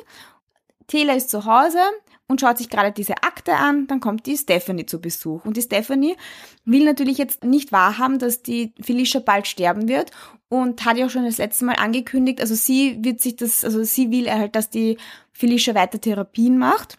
Taylor 0.87 1.15
ist 1.15 1.29
zu 1.29 1.45
Hause 1.45 1.79
und 2.27 2.41
schaut 2.41 2.57
sich 2.57 2.69
gerade 2.69 2.91
diese 2.91 3.23
Akte 3.23 3.53
an, 3.55 3.87
dann 3.87 3.99
kommt 3.99 4.25
die 4.25 4.37
Stephanie 4.37 4.85
zu 4.85 4.99
Besuch. 4.99 5.45
Und 5.45 5.57
die 5.57 5.61
Stephanie 5.61 6.15
will 6.63 6.85
natürlich 6.85 7.17
jetzt 7.17 7.43
nicht 7.43 7.71
wahrhaben, 7.71 8.19
dass 8.19 8.41
die 8.41 8.73
Felicia 8.81 9.19
bald 9.19 9.47
sterben 9.47 9.87
wird 9.87 10.11
und 10.49 10.85
hat 10.85 10.97
ja 10.97 11.05
auch 11.05 11.09
schon 11.09 11.25
das 11.25 11.37
letzte 11.37 11.65
Mal 11.65 11.75
angekündigt, 11.75 12.41
also 12.41 12.55
sie 12.55 13.03
wird 13.03 13.21
sich 13.21 13.35
das, 13.35 13.63
also 13.63 13.83
sie 13.83 14.11
will 14.11 14.29
halt, 14.29 14.55
dass 14.55 14.69
die 14.69 14.97
Felicia 15.31 15.75
weiter 15.75 15.99
Therapien 15.99 16.57
macht 16.57 16.97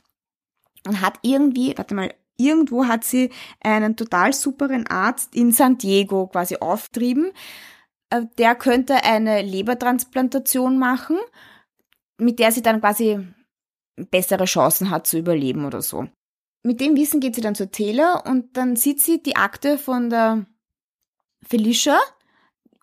und 0.86 1.00
hat 1.00 1.18
irgendwie, 1.22 1.76
warte 1.76 1.94
mal, 1.94 2.14
irgendwo 2.36 2.86
hat 2.86 3.04
sie 3.04 3.30
einen 3.60 3.96
total 3.96 4.32
superen 4.32 4.86
Arzt 4.86 5.34
in 5.34 5.52
San 5.52 5.78
Diego 5.78 6.26
quasi 6.28 6.56
auftrieben. 6.56 7.32
Äh, 8.10 8.22
der 8.38 8.54
könnte 8.54 9.04
eine 9.04 9.42
Lebertransplantation 9.42 10.78
machen, 10.78 11.16
mit 12.18 12.38
der 12.38 12.52
sie 12.52 12.62
dann 12.62 12.80
quasi 12.80 13.18
bessere 13.96 14.44
Chancen 14.44 14.90
hat 14.90 15.06
zu 15.06 15.18
überleben 15.18 15.64
oder 15.64 15.82
so. 15.82 16.06
Mit 16.62 16.80
dem 16.80 16.96
Wissen 16.96 17.20
geht 17.20 17.34
sie 17.34 17.40
dann 17.40 17.54
zur 17.54 17.70
Taylor 17.70 18.24
und 18.26 18.56
dann 18.56 18.76
sieht 18.76 19.00
sie 19.00 19.22
die 19.22 19.36
Akte 19.36 19.78
von 19.78 20.10
der 20.10 20.46
Felicia, 21.46 21.98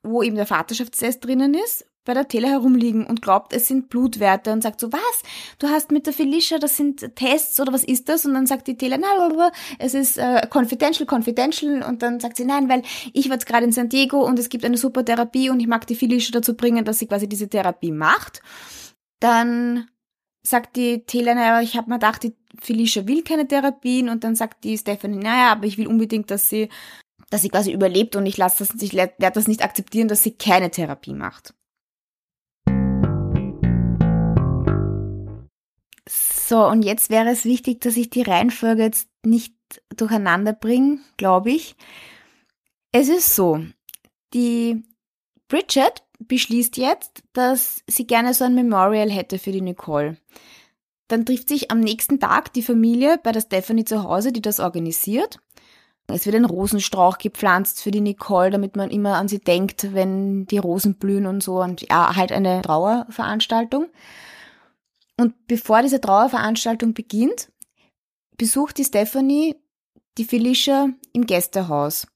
wo 0.04 0.24
eben 0.24 0.36
der 0.36 0.46
Vaterschaftstest 0.46 1.26
drinnen 1.26 1.54
ist, 1.54 1.86
bei 2.06 2.14
der 2.14 2.28
Taylor 2.28 2.50
herumliegen 2.50 3.06
und 3.06 3.22
glaubt, 3.22 3.54
es 3.54 3.68
sind 3.68 3.90
Blutwerte 3.90 4.52
und 4.52 4.62
sagt 4.62 4.80
so, 4.80 4.92
was? 4.92 5.24
Du 5.60 5.68
hast 5.68 5.92
mit 5.92 6.06
der 6.06 6.14
Felicia, 6.14 6.60
das 6.60 6.76
sind 6.76 7.16
Tests 7.16 7.60
oder 7.60 7.72
was 7.72 7.84
ist 7.84 8.10
das? 8.10 8.26
Und 8.26 8.34
dann 8.34 8.46
sagt 8.46 8.68
die 8.68 8.78
Taylor, 8.78 8.98
na, 8.98 9.52
es 9.80 9.94
ist 9.94 10.18
äh, 10.18 10.48
confidential, 10.50 11.06
confidential. 11.06 11.84
Und 11.84 12.02
dann 12.02 12.20
sagt 12.20 12.38
sie, 12.38 12.46
nein, 12.46 12.68
weil 12.70 12.84
ich 13.14 13.30
war 13.30 13.36
jetzt 13.36 13.46
gerade 13.46 13.66
in 13.66 13.72
San 13.72 13.90
Diego 13.90 14.26
und 14.26 14.38
es 14.40 14.50
gibt 14.50 14.66
eine 14.66 14.78
super 14.78 15.06
Therapie 15.06 15.50
und 15.50 15.60
ich 15.60 15.68
mag 15.68 15.88
die 15.88 15.96
Felicia 15.96 16.32
dazu 16.32 16.56
bringen, 16.56 16.84
dass 16.84 17.00
sie 17.00 17.08
quasi 17.08 17.28
diese 17.28 17.48
Therapie 17.48 17.92
macht. 17.92 18.42
Dann 19.20 19.88
sagt 20.46 20.76
die 20.76 21.06
Taylor, 21.06 21.36
naja, 21.36 21.62
ich 21.62 21.78
habe 21.78 21.90
mir 21.90 21.96
gedacht, 21.96 22.24
die 22.24 22.36
Felicia 22.60 23.08
will 23.08 23.24
keine 23.24 23.48
Therapien 23.48 24.10
und 24.10 24.24
dann 24.24 24.36
sagt 24.36 24.64
die 24.64 24.78
Stephanie, 24.78 25.18
naja, 25.18 25.52
aber 25.52 25.66
ich 25.66 25.78
will 25.78 25.88
unbedingt, 25.88 26.30
dass 26.30 26.50
sie, 26.50 26.70
dass 27.30 27.42
sie 27.42 27.50
quasi 27.50 27.72
überlebt 27.72 28.16
und 28.16 28.26
ich 28.26 28.38
lasse 28.38 28.66
das, 28.66 28.82
ich 28.82 28.94
werde 28.94 29.14
das 29.18 29.48
nicht 29.48 29.64
akzeptieren, 29.64 30.08
dass 30.08 30.24
sie 30.24 30.36
keine 30.36 30.70
Therapie 30.70 31.14
macht. 31.14 31.54
So, 36.08 36.68
und 36.68 36.84
jetzt 36.84 37.10
wäre 37.10 37.30
es 37.30 37.46
wichtig, 37.46 37.80
dass 37.82 37.96
ich 37.96 38.10
die 38.10 38.22
Reihenfolge 38.22 38.84
jetzt 38.84 39.08
nicht 39.26 39.56
durcheinander 39.96 40.54
bringe, 40.54 41.00
glaube 41.16 41.52
ich. 41.52 41.76
Es 42.92 43.08
ist 43.08 43.34
so, 43.34 43.64
die 44.34 44.84
Bridget 45.48 46.03
beschließt 46.28 46.78
jetzt, 46.78 47.24
dass 47.34 47.84
sie 47.88 48.08
gerne 48.08 48.34
so 48.34 48.44
ein 48.44 48.56
Memorial 48.56 49.10
hätte 49.10 49.40
für 49.40 49.52
die 49.52 49.62
Nicole. 49.62 50.18
Dann 51.08 51.26
trifft 51.26 51.50
sich 51.50 51.72
am 51.72 51.80
nächsten 51.80 52.20
Tag 52.20 52.54
die 52.54 52.64
Familie 52.64 53.20
bei 53.22 53.32
der 53.32 53.42
Stephanie 53.42 53.86
zu 53.86 54.04
Hause, 54.04 54.32
die 54.32 54.42
das 54.42 54.60
organisiert. 54.60 55.40
Es 56.08 56.26
wird 56.26 56.36
ein 56.36 56.46
Rosenstrauch 56.46 57.18
gepflanzt 57.18 57.82
für 57.82 57.92
die 57.92 58.02
Nicole, 58.02 58.52
damit 58.52 58.76
man 58.76 58.90
immer 58.90 59.16
an 59.16 59.28
sie 59.28 59.40
denkt, 59.40 59.94
wenn 59.94 60.46
die 60.46 60.58
Rosen 60.58 60.96
blühen 60.96 61.28
und 61.28 61.42
so. 61.42 61.62
Und 61.62 61.82
ja, 61.90 62.16
halt 62.16 62.32
eine 62.32 62.62
Trauerveranstaltung. 62.62 63.88
Und 65.18 65.48
bevor 65.48 65.82
diese 65.82 66.02
Trauerveranstaltung 66.02 66.94
beginnt, 66.94 67.50
besucht 68.38 68.78
die 68.78 68.84
Stephanie 68.84 69.56
die 70.18 70.26
Felicia 70.26 70.90
im 71.14 71.26
Gästehaus 71.26 72.08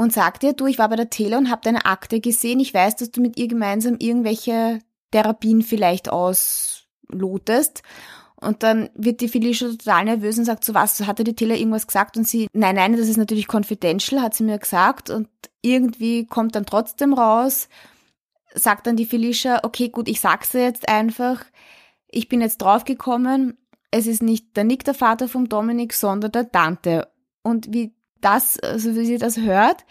und 0.00 0.14
sagt 0.14 0.44
ihr, 0.44 0.54
du, 0.54 0.66
ich 0.66 0.78
war 0.78 0.88
bei 0.88 0.96
der 0.96 1.10
Tele 1.10 1.36
und 1.36 1.50
habe 1.50 1.60
deine 1.62 1.84
Akte 1.84 2.20
gesehen. 2.20 2.58
Ich 2.58 2.72
weiß, 2.72 2.96
dass 2.96 3.10
du 3.10 3.20
mit 3.20 3.36
ihr 3.36 3.48
gemeinsam 3.48 3.96
irgendwelche 3.98 4.78
Therapien 5.10 5.60
vielleicht 5.60 6.08
auslotest. 6.08 7.82
Und 8.36 8.62
dann 8.62 8.88
wird 8.94 9.20
die 9.20 9.28
Felicia 9.28 9.68
total 9.68 10.06
nervös 10.06 10.38
und 10.38 10.46
sagt, 10.46 10.64
so 10.64 10.72
was, 10.72 11.06
hatte 11.06 11.22
die 11.22 11.34
Taylor 11.34 11.54
irgendwas 11.54 11.86
gesagt? 11.86 12.16
Und 12.16 12.26
sie, 12.26 12.48
nein, 12.54 12.76
nein, 12.76 12.96
das 12.96 13.10
ist 13.10 13.18
natürlich 13.18 13.46
confidential, 13.52 14.22
hat 14.22 14.32
sie 14.32 14.44
mir 14.44 14.58
gesagt. 14.58 15.10
Und 15.10 15.28
irgendwie 15.60 16.24
kommt 16.24 16.54
dann 16.54 16.64
trotzdem 16.64 17.12
raus, 17.12 17.68
sagt 18.54 18.86
dann 18.86 18.96
die 18.96 19.04
Felicia, 19.04 19.60
okay, 19.64 19.90
gut, 19.90 20.08
ich 20.08 20.20
sag's 20.20 20.52
dir 20.52 20.62
jetzt 20.62 20.88
einfach. 20.88 21.44
Ich 22.08 22.26
bin 22.26 22.40
jetzt 22.40 22.62
draufgekommen, 22.62 23.58
es 23.90 24.06
ist 24.06 24.22
nicht 24.22 24.56
der 24.56 24.64
Nick 24.64 24.82
der 24.82 24.94
Vater 24.94 25.28
vom 25.28 25.50
Dominik, 25.50 25.92
sondern 25.92 26.32
der 26.32 26.44
Dante. 26.44 27.06
Und 27.42 27.74
wie 27.74 27.92
das, 28.20 28.58
also 28.60 28.94
wie 28.94 29.04
sie 29.04 29.18
das 29.18 29.38
hört, 29.38 29.84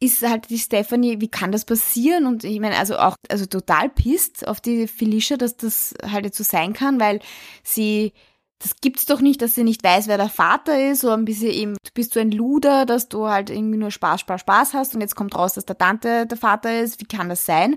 ist 0.00 0.22
halt 0.22 0.48
die 0.50 0.58
Stephanie, 0.58 1.20
wie 1.20 1.28
kann 1.28 1.50
das 1.50 1.64
passieren? 1.64 2.26
Und 2.26 2.44
ich 2.44 2.60
meine, 2.60 2.76
also 2.76 2.98
auch, 2.98 3.16
also 3.28 3.46
total 3.46 3.88
pisst 3.88 4.46
auf 4.46 4.60
die 4.60 4.86
Felicia, 4.86 5.36
dass 5.36 5.56
das 5.56 5.94
halt 6.04 6.24
jetzt 6.24 6.38
so 6.38 6.44
sein 6.44 6.72
kann, 6.72 7.00
weil 7.00 7.20
sie, 7.64 8.12
das 8.60 8.76
gibt's 8.80 9.06
doch 9.06 9.20
nicht, 9.20 9.42
dass 9.42 9.56
sie 9.56 9.64
nicht 9.64 9.82
weiß, 9.82 10.06
wer 10.06 10.16
der 10.16 10.28
Vater 10.28 10.90
ist, 10.90 11.00
so 11.00 11.10
ein 11.10 11.24
bisschen 11.24 11.50
eben, 11.50 11.72
du 11.72 11.90
bist 11.94 12.14
so 12.14 12.20
ein 12.20 12.30
Luder, 12.30 12.86
dass 12.86 13.08
du 13.08 13.28
halt 13.28 13.50
irgendwie 13.50 13.78
nur 13.78 13.90
Spaß, 13.90 14.20
Spaß, 14.20 14.40
Spaß 14.40 14.74
hast 14.74 14.94
und 14.94 15.00
jetzt 15.00 15.16
kommt 15.16 15.34
raus, 15.34 15.54
dass 15.54 15.66
der 15.66 15.78
Tante 15.78 16.26
der 16.26 16.38
Vater 16.38 16.80
ist, 16.80 17.00
wie 17.00 17.06
kann 17.06 17.28
das 17.28 17.44
sein? 17.44 17.76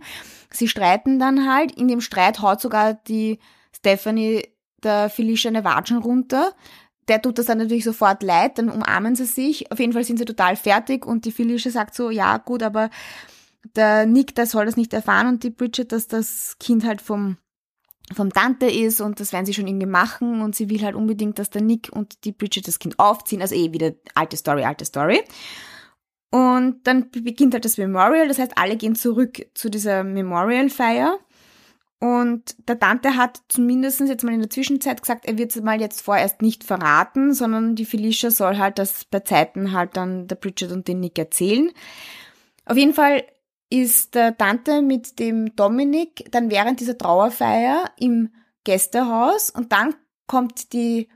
Sie 0.51 0.67
streiten 0.67 1.17
dann 1.17 1.51
halt, 1.51 1.71
in 1.71 1.87
dem 1.87 2.01
Streit 2.01 2.41
haut 2.41 2.61
sogar 2.61 2.93
die 2.93 3.39
Stephanie 3.75 4.47
der 4.83 5.09
Felicia 5.09 5.49
eine 5.49 5.63
Watschen 5.63 5.97
runter, 5.97 6.53
der 7.11 7.21
tut 7.21 7.37
das 7.37 7.47
dann 7.47 7.57
natürlich 7.57 7.83
sofort 7.83 8.23
leid, 8.23 8.57
dann 8.57 8.69
umarmen 8.69 9.17
sie 9.17 9.25
sich. 9.25 9.69
Auf 9.69 9.79
jeden 9.79 9.91
Fall 9.91 10.05
sind 10.05 10.17
sie 10.17 10.23
total 10.23 10.55
fertig 10.55 11.05
und 11.05 11.25
die 11.25 11.33
Felicia 11.33 11.69
sagt 11.69 11.93
so, 11.93 12.09
ja 12.09 12.37
gut, 12.37 12.63
aber 12.63 12.89
der 13.75 14.05
Nick, 14.05 14.33
der 14.35 14.45
soll 14.45 14.65
das 14.65 14.77
nicht 14.77 14.93
erfahren 14.93 15.27
und 15.27 15.43
die 15.43 15.49
Bridget, 15.49 15.91
dass 15.91 16.07
das 16.07 16.55
Kind 16.57 16.85
halt 16.85 17.01
vom 17.01 17.35
vom 18.13 18.31
Tante 18.31 18.65
ist 18.65 18.99
und 18.99 19.19
das 19.19 19.31
werden 19.31 19.45
sie 19.45 19.53
schon 19.53 19.67
irgendwie 19.67 19.87
machen 19.87 20.41
und 20.41 20.55
sie 20.55 20.69
will 20.69 20.81
halt 20.81 20.95
unbedingt, 20.95 21.37
dass 21.37 21.49
der 21.49 21.61
Nick 21.61 21.89
und 21.91 22.25
die 22.25 22.31
Bridget 22.31 22.67
das 22.67 22.79
Kind 22.79 22.97
aufziehen. 22.97 23.41
Also 23.41 23.55
eh 23.55 23.71
wieder 23.73 23.91
alte 24.15 24.37
Story, 24.37 24.63
alte 24.63 24.85
Story. 24.85 25.21
Und 26.29 26.87
dann 26.87 27.09
beginnt 27.11 27.53
halt 27.53 27.65
das 27.65 27.77
Memorial, 27.77 28.29
das 28.29 28.39
heißt, 28.39 28.57
alle 28.57 28.77
gehen 28.77 28.95
zurück 28.95 29.45
zu 29.53 29.69
dieser 29.69 30.03
Memorial-Feier. 30.03 31.19
Und 32.01 32.55
der 32.67 32.79
Tante 32.79 33.15
hat 33.15 33.41
zumindest 33.47 33.99
jetzt 33.99 34.23
mal 34.23 34.33
in 34.33 34.39
der 34.39 34.49
Zwischenzeit 34.49 34.99
gesagt, 34.99 35.27
er 35.27 35.37
wird 35.37 35.55
es 35.55 35.61
mal 35.61 35.79
jetzt 35.79 36.01
vorerst 36.01 36.41
nicht 36.41 36.63
verraten, 36.63 37.31
sondern 37.35 37.75
die 37.75 37.85
Felicia 37.85 38.31
soll 38.31 38.57
halt 38.57 38.79
das 38.79 39.05
bei 39.05 39.19
Zeiten 39.19 39.71
halt 39.71 39.95
dann 39.95 40.27
der 40.27 40.35
Bridget 40.35 40.71
und 40.71 40.87
den 40.87 40.99
Nick 40.99 41.19
erzählen. 41.19 41.69
Auf 42.65 42.75
jeden 42.75 42.95
Fall 42.95 43.23
ist 43.69 44.15
der 44.15 44.35
Tante 44.35 44.81
mit 44.81 45.19
dem 45.19 45.55
Dominik 45.55 46.27
dann 46.31 46.49
während 46.49 46.79
dieser 46.79 46.97
Trauerfeier 46.97 47.91
im 47.99 48.29
Gästehaus 48.63 49.51
und 49.51 49.71
dann 49.71 49.93
kommt 50.25 50.73
die 50.73 51.07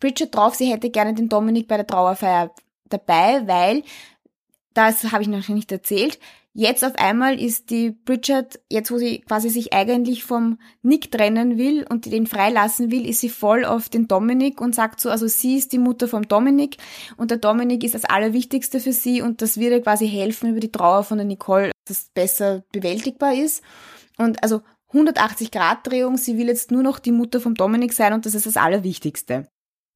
Bridget 0.00 0.34
drauf, 0.34 0.54
sie 0.54 0.72
hätte 0.72 0.88
gerne 0.88 1.12
den 1.12 1.28
Dominik 1.28 1.68
bei 1.68 1.76
der 1.76 1.86
Trauerfeier 1.86 2.50
dabei, 2.88 3.46
weil, 3.46 3.82
das 4.72 5.12
habe 5.12 5.22
ich 5.22 5.28
noch 5.28 5.46
nicht 5.48 5.70
erzählt, 5.70 6.18
Jetzt 6.58 6.86
auf 6.86 6.94
einmal 6.96 7.38
ist 7.38 7.68
die 7.68 7.90
Bridget, 7.90 8.60
jetzt 8.70 8.90
wo 8.90 8.96
sie 8.96 9.20
quasi 9.20 9.50
sich 9.50 9.74
eigentlich 9.74 10.24
vom 10.24 10.58
Nick 10.80 11.12
trennen 11.12 11.58
will 11.58 11.84
und 11.86 12.06
den 12.06 12.26
freilassen 12.26 12.90
will, 12.90 13.06
ist 13.06 13.20
sie 13.20 13.28
voll 13.28 13.66
auf 13.66 13.90
den 13.90 14.08
Dominik 14.08 14.62
und 14.62 14.74
sagt 14.74 14.98
so, 14.98 15.10
also 15.10 15.26
sie 15.26 15.58
ist 15.58 15.74
die 15.74 15.78
Mutter 15.78 16.08
vom 16.08 16.26
Dominik 16.26 16.78
und 17.18 17.30
der 17.30 17.36
Dominik 17.36 17.84
ist 17.84 17.94
das 17.94 18.06
Allerwichtigste 18.06 18.80
für 18.80 18.94
sie 18.94 19.20
und 19.20 19.42
das 19.42 19.58
würde 19.60 19.82
quasi 19.82 20.08
helfen 20.08 20.48
über 20.48 20.60
die 20.60 20.72
Trauer 20.72 21.04
von 21.04 21.18
der 21.18 21.26
Nicole, 21.26 21.72
dass 21.84 22.08
besser 22.14 22.64
bewältigbar 22.72 23.34
ist. 23.34 23.62
Und 24.16 24.42
also 24.42 24.62
180 24.94 25.50
Grad 25.50 25.86
Drehung, 25.86 26.16
sie 26.16 26.38
will 26.38 26.46
jetzt 26.46 26.70
nur 26.70 26.82
noch 26.82 27.00
die 27.00 27.12
Mutter 27.12 27.38
vom 27.38 27.54
Dominik 27.54 27.92
sein 27.92 28.14
und 28.14 28.24
das 28.24 28.34
ist 28.34 28.46
das 28.46 28.56
Allerwichtigste. 28.56 29.46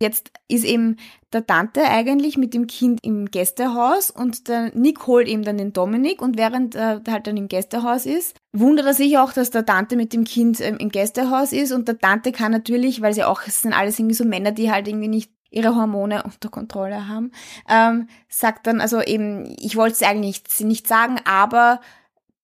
Jetzt 0.03 0.31
ist 0.49 0.65
eben 0.65 0.97
der 1.31 1.47
Tante 1.47 1.83
eigentlich 1.83 2.39
mit 2.39 2.55
dem 2.55 2.67
Kind 2.67 3.05
im 3.05 3.31
Gästehaus 3.31 4.11
und 4.11 4.49
der 4.49 4.75
Nick 4.75 5.07
holt 5.07 5.29
eben 5.29 5.43
dann 5.43 5.59
den 5.59 5.75
Dominik 5.75 6.23
und 6.23 6.39
während 6.39 6.75
er 6.75 7.03
halt 7.07 7.27
dann 7.27 7.37
im 7.37 7.49
Gästehaus 7.49 8.07
ist, 8.07 8.35
wundert 8.53 8.87
er 8.87 8.95
sich 8.95 9.19
auch, 9.19 9.35
dass 9.35 9.51
der 9.51 9.67
Tante 9.67 9.97
mit 9.97 10.15
dem 10.15 10.25
Kind 10.25 10.59
ähm, 10.61 10.79
im 10.79 10.89
Gästehaus 10.89 11.53
ist 11.53 11.73
und 11.73 11.87
der 11.87 11.99
Tante 11.99 12.33
kann 12.33 12.51
natürlich, 12.51 13.03
weil 13.03 13.13
sie 13.13 13.25
auch, 13.25 13.43
es 13.47 13.61
sind 13.61 13.75
alles 13.75 13.99
irgendwie 13.99 14.15
so 14.15 14.25
Männer, 14.25 14.53
die 14.53 14.73
halt 14.73 14.89
irgendwie 14.89 15.09
nicht 15.09 15.33
ihre 15.51 15.75
Hormone 15.75 16.23
unter 16.23 16.49
Kontrolle 16.49 17.07
haben, 17.07 17.33
ähm, 17.69 18.09
sagt 18.29 18.67
dann, 18.67 18.81
also 18.81 19.03
eben, 19.03 19.55
ich 19.59 19.77
wollte 19.77 19.95
es 19.97 20.03
eigentlich 20.03 20.45
nicht, 20.45 20.61
nicht 20.63 20.89
sagen, 20.89 21.19
aber 21.27 21.81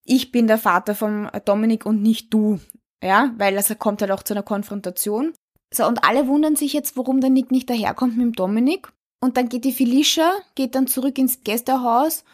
ich 0.04 0.30
bin 0.30 0.46
der 0.46 0.58
Vater 0.58 0.94
vom 0.94 1.30
Dominik 1.46 1.86
und 1.86 2.02
nicht 2.02 2.34
du. 2.34 2.60
Ja, 3.02 3.32
weil 3.36 3.56
es 3.56 3.75
kommt 3.78 4.02
halt 4.02 4.10
auch 4.10 4.22
zu 4.22 4.34
einer 4.34 4.42
Konfrontation. 4.42 5.32
So, 5.73 5.87
und 5.87 6.04
alle 6.04 6.26
wundern 6.28 6.56
sich 6.56 6.73
jetzt, 6.73 6.96
warum 6.96 7.20
der 7.20 7.30
Nick 7.30 7.50
nicht 7.50 7.68
daherkommt 7.68 8.16
mit 8.16 8.25
dem 8.25 8.32
Dominik. 8.32 8.92
Und 9.20 9.37
dann 9.37 9.49
geht 9.49 9.64
die 9.64 9.73
Felicia, 9.73 10.32
geht 10.54 10.75
dann 10.75 10.87
zurück 10.87 11.18
ins 11.18 11.42
Gästehaus 11.42 12.25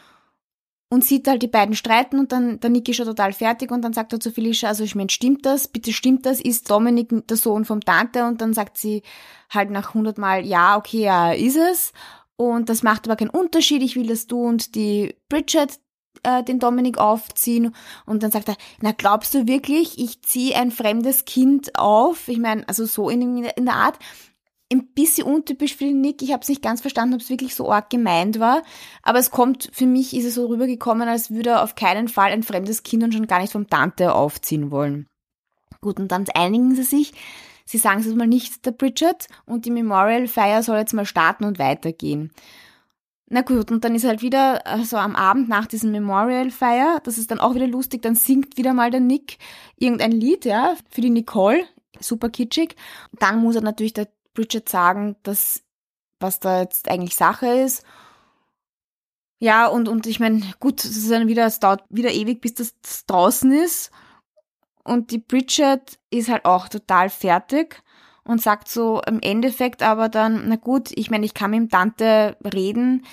und 0.93 1.05
sieht 1.05 1.27
halt 1.27 1.43
die 1.43 1.49
beiden 1.49 1.75
streiten 1.75 2.19
und 2.19 2.33
dann 2.33 2.61
der 2.61 2.69
Nick 2.69 2.87
ist 2.87 2.97
schon 2.97 3.07
total 3.07 3.33
fertig 3.33 3.71
und 3.71 3.81
dann 3.81 3.95
sagt 3.95 4.12
er 4.12 4.21
zu 4.21 4.31
Felicia, 4.31 4.69
also 4.69 4.85
ich 4.85 4.95
meine, 4.95 5.09
stimmt 5.09 5.47
das? 5.47 5.69
Bitte 5.69 5.91
stimmt 5.93 6.27
das? 6.27 6.39
Ist 6.39 6.71
Dominik 6.71 7.27
der 7.29 7.39
Sohn 7.39 7.65
vom 7.65 7.81
Tante? 7.81 8.27
Und 8.27 8.43
dann 8.43 8.53
sagt 8.53 8.77
sie 8.77 9.03
halt 9.49 9.71
nach 9.71 9.95
hundertmal, 9.95 10.45
ja, 10.45 10.77
okay, 10.77 11.05
ja, 11.05 11.33
ist 11.33 11.57
es. 11.57 11.93
Und 12.37 12.69
das 12.69 12.83
macht 12.83 13.07
aber 13.07 13.17
keinen 13.17 13.31
Unterschied. 13.31 13.83
Ich 13.83 13.97
will, 13.97 14.07
dass 14.07 14.27
du 14.27 14.45
und 14.45 14.75
die 14.75 15.15
Bridget 15.31 15.79
äh, 16.23 16.43
den 16.43 16.59
Dominik 16.59 16.99
aufziehen 16.99 17.75
und 18.07 18.23
dann 18.23 18.31
sagt 18.31 18.49
er, 18.49 18.57
na 18.81 18.93
glaubst 18.93 19.35
du 19.35 19.47
wirklich, 19.47 19.99
ich 19.99 20.23
ziehe 20.23 20.57
ein 20.57 20.71
fremdes 20.71 21.25
Kind 21.25 21.79
auf? 21.79 22.29
Ich 22.29 22.38
meine, 22.38 22.67
also 22.69 22.85
so 22.87 23.09
in, 23.09 23.45
in 23.45 23.64
der 23.64 23.75
Art 23.75 23.99
ein 24.73 24.87
bisschen 24.95 25.26
untypisch 25.26 25.76
für 25.76 25.85
den 25.85 26.00
Nick. 26.00 26.23
Ich 26.23 26.33
habe 26.33 26.43
es 26.43 26.49
nicht 26.49 26.62
ganz 26.62 26.81
verstanden, 26.81 27.14
ob 27.14 27.21
es 27.21 27.31
wirklich 27.31 27.55
so 27.55 27.71
arg 27.71 27.91
gemeint 27.91 28.41
war. 28.41 28.62
Aber 29.02 29.19
es 29.19 29.31
kommt, 29.31 29.71
für 29.73 29.87
mich 29.87 30.17
ist 30.17 30.25
es 30.25 30.35
so 30.35 30.47
rübergekommen, 30.47 31.09
als 31.09 31.31
würde 31.31 31.50
er 31.50 31.62
auf 31.62 31.75
keinen 31.75 32.09
Fall 32.09 32.33
ein 32.33 32.42
fremdes 32.42 32.83
Kind 32.83 33.05
und 33.05 33.12
schon 33.12 33.27
gar 33.27 33.40
nicht 33.40 33.53
vom 33.53 33.68
Tante 33.68 34.14
aufziehen 34.14 34.70
wollen. 34.70 35.07
Gut, 35.81 36.01
und 36.01 36.09
dann 36.11 36.25
einigen 36.35 36.75
sie 36.75 36.85
sich. 36.85 37.12
Sie 37.64 37.79
sagen 37.79 38.01
es 38.01 38.14
mal 38.14 38.27
nicht 38.27 38.66
der 38.66 38.73
Bridget 38.73 39.29
und 39.47 39.64
die 39.64 39.70
Memorial 39.70 40.27
Feier 40.27 40.62
soll 40.62 40.79
jetzt 40.79 40.94
mal 40.94 41.07
starten 41.07 41.44
und 41.44 41.59
weitergehen. 41.59 42.33
Na 43.35 43.40
gut, 43.40 43.71
und 43.71 43.83
dann 43.83 43.95
ist 43.95 44.05
halt 44.05 44.21
wieder 44.21 44.66
also 44.66 44.99
am 44.99 45.16
Abend 45.16 45.49
nach 45.49 45.64
diesem 45.64 45.90
Memorial 45.90 46.51
Feier, 46.51 47.01
das 47.03 47.16
ist 47.16 47.31
dann 47.31 47.40
auch 47.40 47.55
wieder 47.55 47.66
lustig, 47.66 48.03
dann 48.03 48.14
singt 48.14 48.59
wieder 48.59 48.75
mal 48.75 48.90
der 48.90 49.01
Nick 49.01 49.38
irgendein 49.79 50.12
Lied, 50.12 50.45
ja, 50.45 50.77
für 50.90 51.01
die 51.01 51.09
Nicole, 51.09 51.64
super 51.99 52.29
kitschig. 52.29 52.77
Dann 53.12 53.40
muss 53.40 53.57
er 53.57 53.62
natürlich 53.62 53.95
der 53.95 54.09
Bridget 54.35 54.68
sagen, 54.68 55.16
dass 55.23 55.62
was 56.21 56.40
da 56.40 56.61
jetzt 56.61 56.90
eigentlich 56.90 57.16
Sache 57.16 57.47
ist. 57.47 57.87
Ja, 59.38 59.66
und, 59.66 59.88
und 59.88 60.07
ich 60.07 60.21
meine, 60.21 60.42
gut, 60.61 60.85
es 60.85 60.95
ist 60.95 61.11
dann 61.11 61.27
wieder, 61.27 61.47
es 61.47 61.59
dauert 61.59 61.85
wieder 61.88 62.11
ewig, 62.12 62.42
bis 62.42 62.53
das 62.53 62.75
draußen 63.07 63.51
ist. 63.51 63.90
Und 64.85 65.11
die 65.11 65.18
Bridget 65.18 65.99
ist 66.11 66.29
halt 66.29 66.45
auch 66.45 66.68
total 66.68 67.09
fertig 67.09 67.82
und 68.25 68.41
sagt 68.41 68.69
so 68.69 69.01
im 69.07 69.21
Endeffekt 69.21 69.83
aber 69.83 70.09
dann, 70.09 70.45
na 70.49 70.57
gut, 70.57 70.91
ich 70.95 71.11
meine, 71.11 71.25
ich 71.25 71.35
kann 71.35 71.51
mit 71.51 71.61
dem 71.61 71.69
Tante 71.71 72.37
reden, 72.45 73.05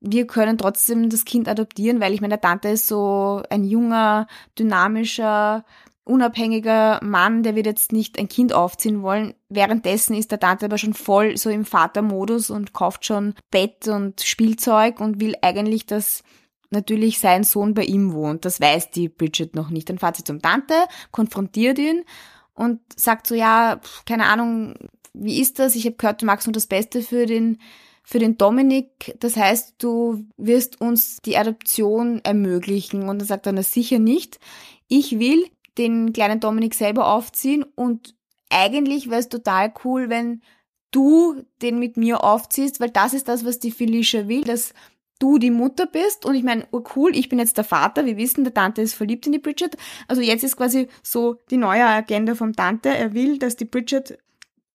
wir 0.00 0.26
können 0.26 0.58
trotzdem 0.58 1.10
das 1.10 1.24
Kind 1.24 1.48
adoptieren, 1.48 2.00
weil 2.00 2.12
ich 2.12 2.20
meine, 2.20 2.32
der 2.32 2.40
Tante 2.40 2.68
ist 2.68 2.88
so 2.88 3.42
ein 3.50 3.64
junger, 3.64 4.26
dynamischer, 4.58 5.64
unabhängiger 6.04 6.98
Mann, 7.02 7.44
der 7.44 7.54
wird 7.54 7.66
jetzt 7.66 7.92
nicht 7.92 8.18
ein 8.18 8.28
Kind 8.28 8.52
aufziehen 8.52 9.02
wollen. 9.02 9.34
Währenddessen 9.48 10.16
ist 10.16 10.32
der 10.32 10.40
Tante 10.40 10.64
aber 10.64 10.78
schon 10.78 10.94
voll 10.94 11.36
so 11.36 11.50
im 11.50 11.64
Vatermodus 11.64 12.50
und 12.50 12.72
kauft 12.72 13.04
schon 13.04 13.34
Bett 13.52 13.86
und 13.86 14.20
Spielzeug 14.20 15.00
und 15.00 15.20
will 15.20 15.36
eigentlich, 15.42 15.86
dass 15.86 16.24
natürlich 16.70 17.20
sein 17.20 17.44
Sohn 17.44 17.74
bei 17.74 17.84
ihm 17.84 18.12
wohnt. 18.12 18.44
Das 18.44 18.60
weiß 18.60 18.90
die 18.90 19.08
Bridget 19.08 19.54
noch 19.54 19.70
nicht. 19.70 19.88
Dann 19.88 19.98
fährt 19.98 20.16
sie 20.16 20.24
zum 20.24 20.42
Tante, 20.42 20.74
konfrontiert 21.12 21.78
ihn 21.78 22.02
und 22.54 22.80
sagt 22.96 23.26
so, 23.26 23.34
ja, 23.34 23.80
keine 24.06 24.26
Ahnung, 24.26 24.74
wie 25.12 25.40
ist 25.40 25.58
das? 25.58 25.74
Ich 25.74 25.84
habe 25.86 25.96
gehört, 25.96 26.22
du 26.22 26.26
magst 26.26 26.46
nur 26.46 26.52
das 26.52 26.66
Beste 26.66 27.02
für 27.02 27.26
den 27.26 27.58
für 28.04 28.18
den 28.18 28.36
Dominik, 28.36 29.14
das 29.20 29.36
heißt, 29.36 29.76
du 29.78 30.26
wirst 30.36 30.80
uns 30.80 31.18
die 31.24 31.36
Adoption 31.36 32.20
ermöglichen. 32.24 33.08
Und 33.08 33.20
dann 33.20 33.28
sagt 33.28 33.46
er, 33.46 33.52
na 33.52 33.62
sicher 33.62 34.00
nicht. 34.00 34.40
Ich 34.88 35.18
will 35.18 35.46
den 35.78 36.12
kleinen 36.12 36.40
Dominik 36.40 36.74
selber 36.74 37.12
aufziehen 37.12 37.64
und 37.76 38.14
eigentlich 38.50 39.08
wäre 39.08 39.20
es 39.20 39.28
total 39.28 39.72
cool, 39.84 40.10
wenn 40.10 40.42
du 40.90 41.42
den 41.62 41.78
mit 41.78 41.96
mir 41.96 42.22
aufziehst, 42.22 42.80
weil 42.80 42.90
das 42.90 43.14
ist 43.14 43.28
das, 43.28 43.46
was 43.46 43.58
die 43.58 43.70
Felicia 43.70 44.28
will, 44.28 44.42
dass 44.42 44.74
du 45.22 45.38
die 45.38 45.50
Mutter 45.50 45.86
bist 45.86 46.26
und 46.26 46.34
ich 46.34 46.42
meine, 46.42 46.66
oh 46.72 46.82
cool, 46.96 47.16
ich 47.16 47.28
bin 47.28 47.38
jetzt 47.38 47.56
der 47.56 47.64
Vater, 47.64 48.04
wir 48.04 48.16
wissen, 48.16 48.42
der 48.42 48.54
Tante 48.54 48.82
ist 48.82 48.94
verliebt 48.94 49.24
in 49.26 49.32
die 49.32 49.38
Bridget. 49.38 49.76
Also 50.08 50.20
jetzt 50.20 50.42
ist 50.42 50.56
quasi 50.56 50.88
so 51.02 51.36
die 51.50 51.56
neue 51.56 51.86
Agenda 51.86 52.34
vom 52.34 52.54
Tante, 52.54 52.88
er 52.88 53.14
will, 53.14 53.38
dass 53.38 53.56
die 53.56 53.64
Bridget 53.64 54.18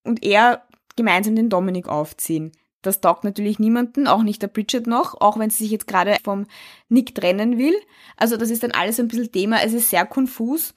und 0.04 0.24
er 0.24 0.64
gemeinsam 0.96 1.36
den 1.36 1.50
Dominik 1.50 1.90
aufziehen. 1.90 2.54
Das 2.82 3.02
taugt 3.02 3.26
natürlich 3.26 3.60
niemanden, 3.60 4.08
auch 4.08 4.24
nicht 4.24 4.42
der 4.42 4.48
Bridget 4.48 4.88
noch, 4.88 5.20
auch 5.20 5.38
wenn 5.38 5.50
sie 5.50 5.64
sich 5.64 5.72
jetzt 5.72 5.88
gerade 5.88 6.16
vom 6.24 6.46
Nick 6.88 7.14
trennen 7.14 7.58
will. 7.58 7.76
Also 8.16 8.38
das 8.38 8.50
ist 8.50 8.64
dann 8.64 8.72
alles 8.72 9.00
ein 9.00 9.10
bisschen 9.10 9.32
Thema, 9.32 9.62
es 9.64 9.74
ist 9.74 9.90
sehr 9.90 10.06
konfus. 10.06 10.74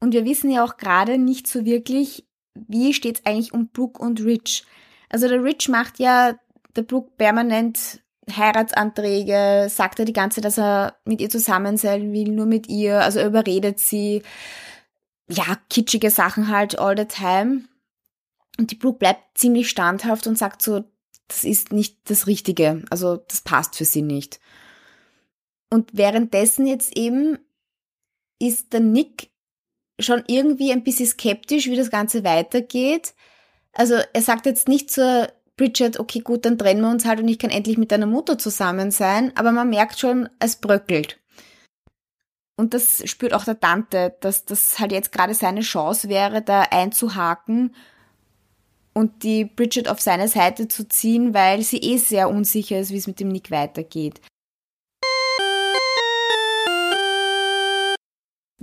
Und 0.00 0.12
wir 0.12 0.24
wissen 0.24 0.50
ja 0.50 0.64
auch 0.64 0.76
gerade 0.76 1.18
nicht 1.18 1.48
so 1.48 1.64
wirklich, 1.64 2.24
wie 2.54 2.94
steht 2.94 3.18
es 3.18 3.26
eigentlich 3.26 3.52
um 3.52 3.68
Brooke 3.68 4.00
und 4.00 4.20
Rich. 4.20 4.64
Also 5.08 5.28
der 5.28 5.42
Rich 5.42 5.68
macht 5.68 5.98
ja 5.98 6.38
der 6.76 6.82
Brooke 6.82 7.12
permanent 7.16 8.00
Heiratsanträge, 8.30 9.68
sagt 9.70 9.98
er 9.98 10.04
die 10.04 10.12
ganze, 10.12 10.40
dass 10.40 10.58
er 10.58 10.96
mit 11.04 11.20
ihr 11.20 11.30
zusammen 11.30 11.76
sein 11.76 12.12
will, 12.12 12.28
nur 12.28 12.46
mit 12.46 12.68
ihr, 12.68 13.00
also 13.00 13.18
er 13.18 13.26
überredet 13.26 13.78
sie. 13.78 14.22
Ja, 15.30 15.58
kitschige 15.70 16.10
Sachen 16.10 16.48
halt 16.48 16.78
all 16.78 16.96
the 16.96 17.04
time. 17.04 17.64
Und 18.58 18.70
die 18.70 18.74
Brooke 18.76 18.98
bleibt 18.98 19.38
ziemlich 19.38 19.68
standhaft 19.68 20.26
und 20.26 20.36
sagt 20.36 20.62
so, 20.62 20.84
das 21.28 21.44
ist 21.44 21.72
nicht 21.72 22.10
das 22.10 22.26
Richtige, 22.26 22.82
also 22.90 23.16
das 23.16 23.42
passt 23.42 23.76
für 23.76 23.84
sie 23.84 24.02
nicht. 24.02 24.40
Und 25.70 25.90
währenddessen 25.92 26.66
jetzt 26.66 26.96
eben 26.96 27.38
ist 28.38 28.72
der 28.72 28.80
Nick 28.80 29.30
schon 30.00 30.22
irgendwie 30.26 30.72
ein 30.72 30.84
bisschen 30.84 31.06
skeptisch, 31.06 31.66
wie 31.66 31.76
das 31.76 31.90
Ganze 31.90 32.24
weitergeht. 32.24 33.14
Also 33.78 33.94
er 34.12 34.22
sagt 34.22 34.44
jetzt 34.44 34.66
nicht 34.66 34.90
zur 34.90 35.28
Bridget, 35.56 36.00
okay, 36.00 36.18
gut, 36.18 36.44
dann 36.44 36.58
trennen 36.58 36.80
wir 36.80 36.90
uns 36.90 37.04
halt 37.04 37.20
und 37.20 37.28
ich 37.28 37.38
kann 37.38 37.50
endlich 37.50 37.78
mit 37.78 37.92
deiner 37.92 38.06
Mutter 38.06 38.36
zusammen 38.36 38.90
sein, 38.90 39.30
aber 39.36 39.52
man 39.52 39.70
merkt 39.70 40.00
schon, 40.00 40.28
es 40.40 40.56
bröckelt. 40.56 41.20
Und 42.56 42.74
das 42.74 43.08
spürt 43.08 43.34
auch 43.34 43.44
der 43.44 43.60
Tante, 43.60 44.16
dass 44.18 44.44
das 44.44 44.80
halt 44.80 44.90
jetzt 44.90 45.12
gerade 45.12 45.32
seine 45.32 45.60
Chance 45.60 46.08
wäre, 46.08 46.42
da 46.42 46.62
einzuhaken 46.62 47.72
und 48.94 49.22
die 49.22 49.44
Bridget 49.44 49.88
auf 49.88 50.00
seine 50.00 50.26
Seite 50.26 50.66
zu 50.66 50.88
ziehen, 50.88 51.32
weil 51.32 51.62
sie 51.62 51.78
eh 51.78 51.98
sehr 51.98 52.30
unsicher 52.30 52.80
ist, 52.80 52.90
wie 52.90 52.96
es 52.96 53.06
mit 53.06 53.20
dem 53.20 53.28
Nick 53.28 53.52
weitergeht. 53.52 54.20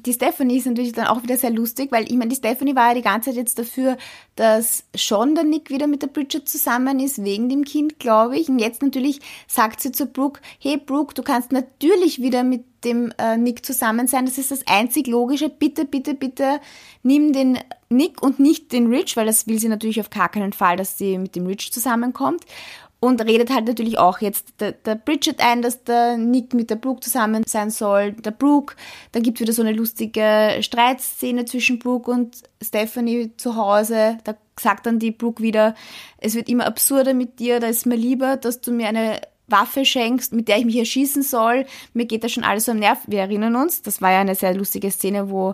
Die 0.06 0.14
Stephanie 0.14 0.58
ist 0.58 0.68
natürlich 0.68 0.94
dann 0.94 1.08
auch 1.08 1.24
wieder 1.24 1.38
sehr 1.38 1.50
lustig, 1.50 1.92
weil 1.92 2.06
ich 2.06 2.14
meine, 2.18 2.30
die 2.30 2.36
Stephanie 2.36 2.76
war 2.76 2.90
ja 2.90 2.96
die 2.96 3.02
ganze 3.02 3.30
Zeit 3.30 3.38
jetzt 3.38 3.58
dafür, 3.58 3.98
dass 4.36 4.84
schon 4.94 5.36
der 5.36 5.44
Nick 5.44 5.70
wieder 5.70 5.88
mit 5.88 6.02
der 6.02 6.08
Bridget 6.08 6.48
zusammen 6.48 7.00
ist, 7.00 7.24
wegen 7.24 7.50
dem 7.50 7.64
Kind, 7.64 8.00
glaube 8.00 8.38
ich. 8.38 8.50
Und 8.50 8.60
jetzt 8.60 8.82
natürlich 8.82 9.20
sagt 9.48 9.82
sie 9.82 9.92
zu 9.92 10.06
Brooke, 10.06 10.42
hey 10.60 10.78
Brooke, 10.78 11.14
du 11.14 11.24
kannst 11.24 11.52
natürlich 11.52 12.22
wieder 12.22 12.44
mit 12.44 12.64
dem 12.84 13.12
äh, 13.18 13.36
Nick 13.38 13.66
zusammen 13.66 14.08
sein. 14.08 14.26
Das 14.26 14.38
ist 14.38 14.52
das 14.52 14.68
einzig 14.68 15.08
Logische. 15.08 15.50
Bitte, 15.50 15.86
bitte, 15.86 16.14
bitte 16.14 16.60
nimm 17.02 17.34
den 17.34 17.58
Nick 17.90 18.22
und 18.22 18.40
nicht 18.40 18.72
den 18.72 18.88
Rich, 18.88 19.18
weil 19.18 19.26
das 19.26 19.48
will 19.48 19.60
sie 19.60 19.70
natürlich 19.70 20.00
auf 20.00 20.10
gar 20.10 20.30
keinen 20.30 20.54
Fall, 20.54 20.78
dass 20.78 20.98
sie 20.98 21.18
mit 21.18 21.36
dem 21.36 21.48
Rich 21.48 21.72
zusammenkommt 21.72 22.44
und 23.06 23.22
redet 23.22 23.52
halt 23.52 23.68
natürlich 23.68 23.98
auch 23.98 24.20
jetzt 24.20 24.60
der, 24.60 24.74
der 24.74 24.96
Bridget 24.96 25.40
ein, 25.40 25.62
dass 25.62 25.84
der 25.84 26.18
Nick 26.18 26.54
mit 26.54 26.70
der 26.70 26.76
Brooke 26.76 27.02
zusammen 27.02 27.44
sein 27.46 27.70
soll. 27.70 28.14
Der 28.14 28.32
Brooke, 28.32 28.76
da 29.12 29.20
gibt 29.20 29.40
wieder 29.40 29.54
so 29.54 29.62
eine 29.62 29.74
lustige 29.74 30.58
Streitszene 30.62 31.46
zwischen 31.46 31.80
Brooke 31.80 32.10
und 32.10 32.38
Stephanie 32.62 33.32
zu 33.38 33.56
Hause. 33.56 34.18
Da 34.24 34.36
sagt 34.60 34.86
dann 34.86 35.00
die 35.00 35.12
Brooke 35.12 35.44
wieder, 35.44 35.76
es 36.18 36.36
wird 36.36 36.50
immer 36.50 36.66
absurder 36.66 37.14
mit 37.14 37.40
dir, 37.40 37.60
da 37.60 37.68
ist 37.68 37.86
mir 37.86 37.96
lieber, 37.96 38.38
dass 38.38 38.62
du 38.62 38.72
mir 38.72 38.88
eine 38.88 39.22
Waffe 39.48 39.86
schenkst, 39.86 40.34
mit 40.34 40.48
der 40.48 40.58
ich 40.58 40.66
mich 40.66 40.78
erschießen 40.78 41.22
soll. 41.22 41.66
Mir 41.94 42.06
geht 42.06 42.24
das 42.24 42.32
schon 42.32 42.44
alles 42.44 42.66
so 42.66 42.72
am 42.72 42.80
Nerv. 42.80 43.00
Wir 43.08 43.20
erinnern 43.20 43.56
uns, 43.56 43.82
das 43.82 44.02
war 44.02 44.12
ja 44.12 44.22
eine 44.22 44.36
sehr 44.36 44.56
lustige 44.56 44.90
Szene, 44.90 45.30
wo 45.30 45.54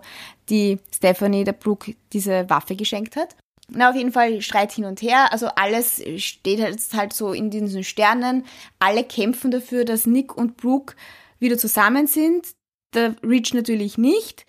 die 0.50 0.80
Stephanie 0.96 1.44
der 1.44 1.54
Brooke 1.54 1.96
diese 2.14 2.50
Waffe 2.50 2.76
geschenkt 2.76 3.16
hat. 3.16 3.36
Na, 3.74 3.90
auf 3.90 3.96
jeden 3.96 4.12
Fall 4.12 4.42
Streit 4.42 4.74
hin 4.74 4.84
und 4.84 5.02
her. 5.02 5.32
Also 5.32 5.48
alles 5.48 6.04
steht 6.18 6.60
jetzt 6.60 6.94
halt 6.94 7.14
so 7.14 7.32
in 7.32 7.50
diesen 7.50 7.86
Sternen. 7.86 8.46
Alle 8.80 9.04
kämpfen 9.06 9.50
dafür, 9.50 9.86
dass 9.86 10.06
Nick 10.06 10.36
und 10.36 10.58
Brooke 10.58 10.96
wieder 11.40 11.58
zusammen 11.58 12.06
sind. 12.06 12.48
Der 12.94 13.16
Rich 13.24 13.54
natürlich 13.54 13.98
nicht. 13.98 14.46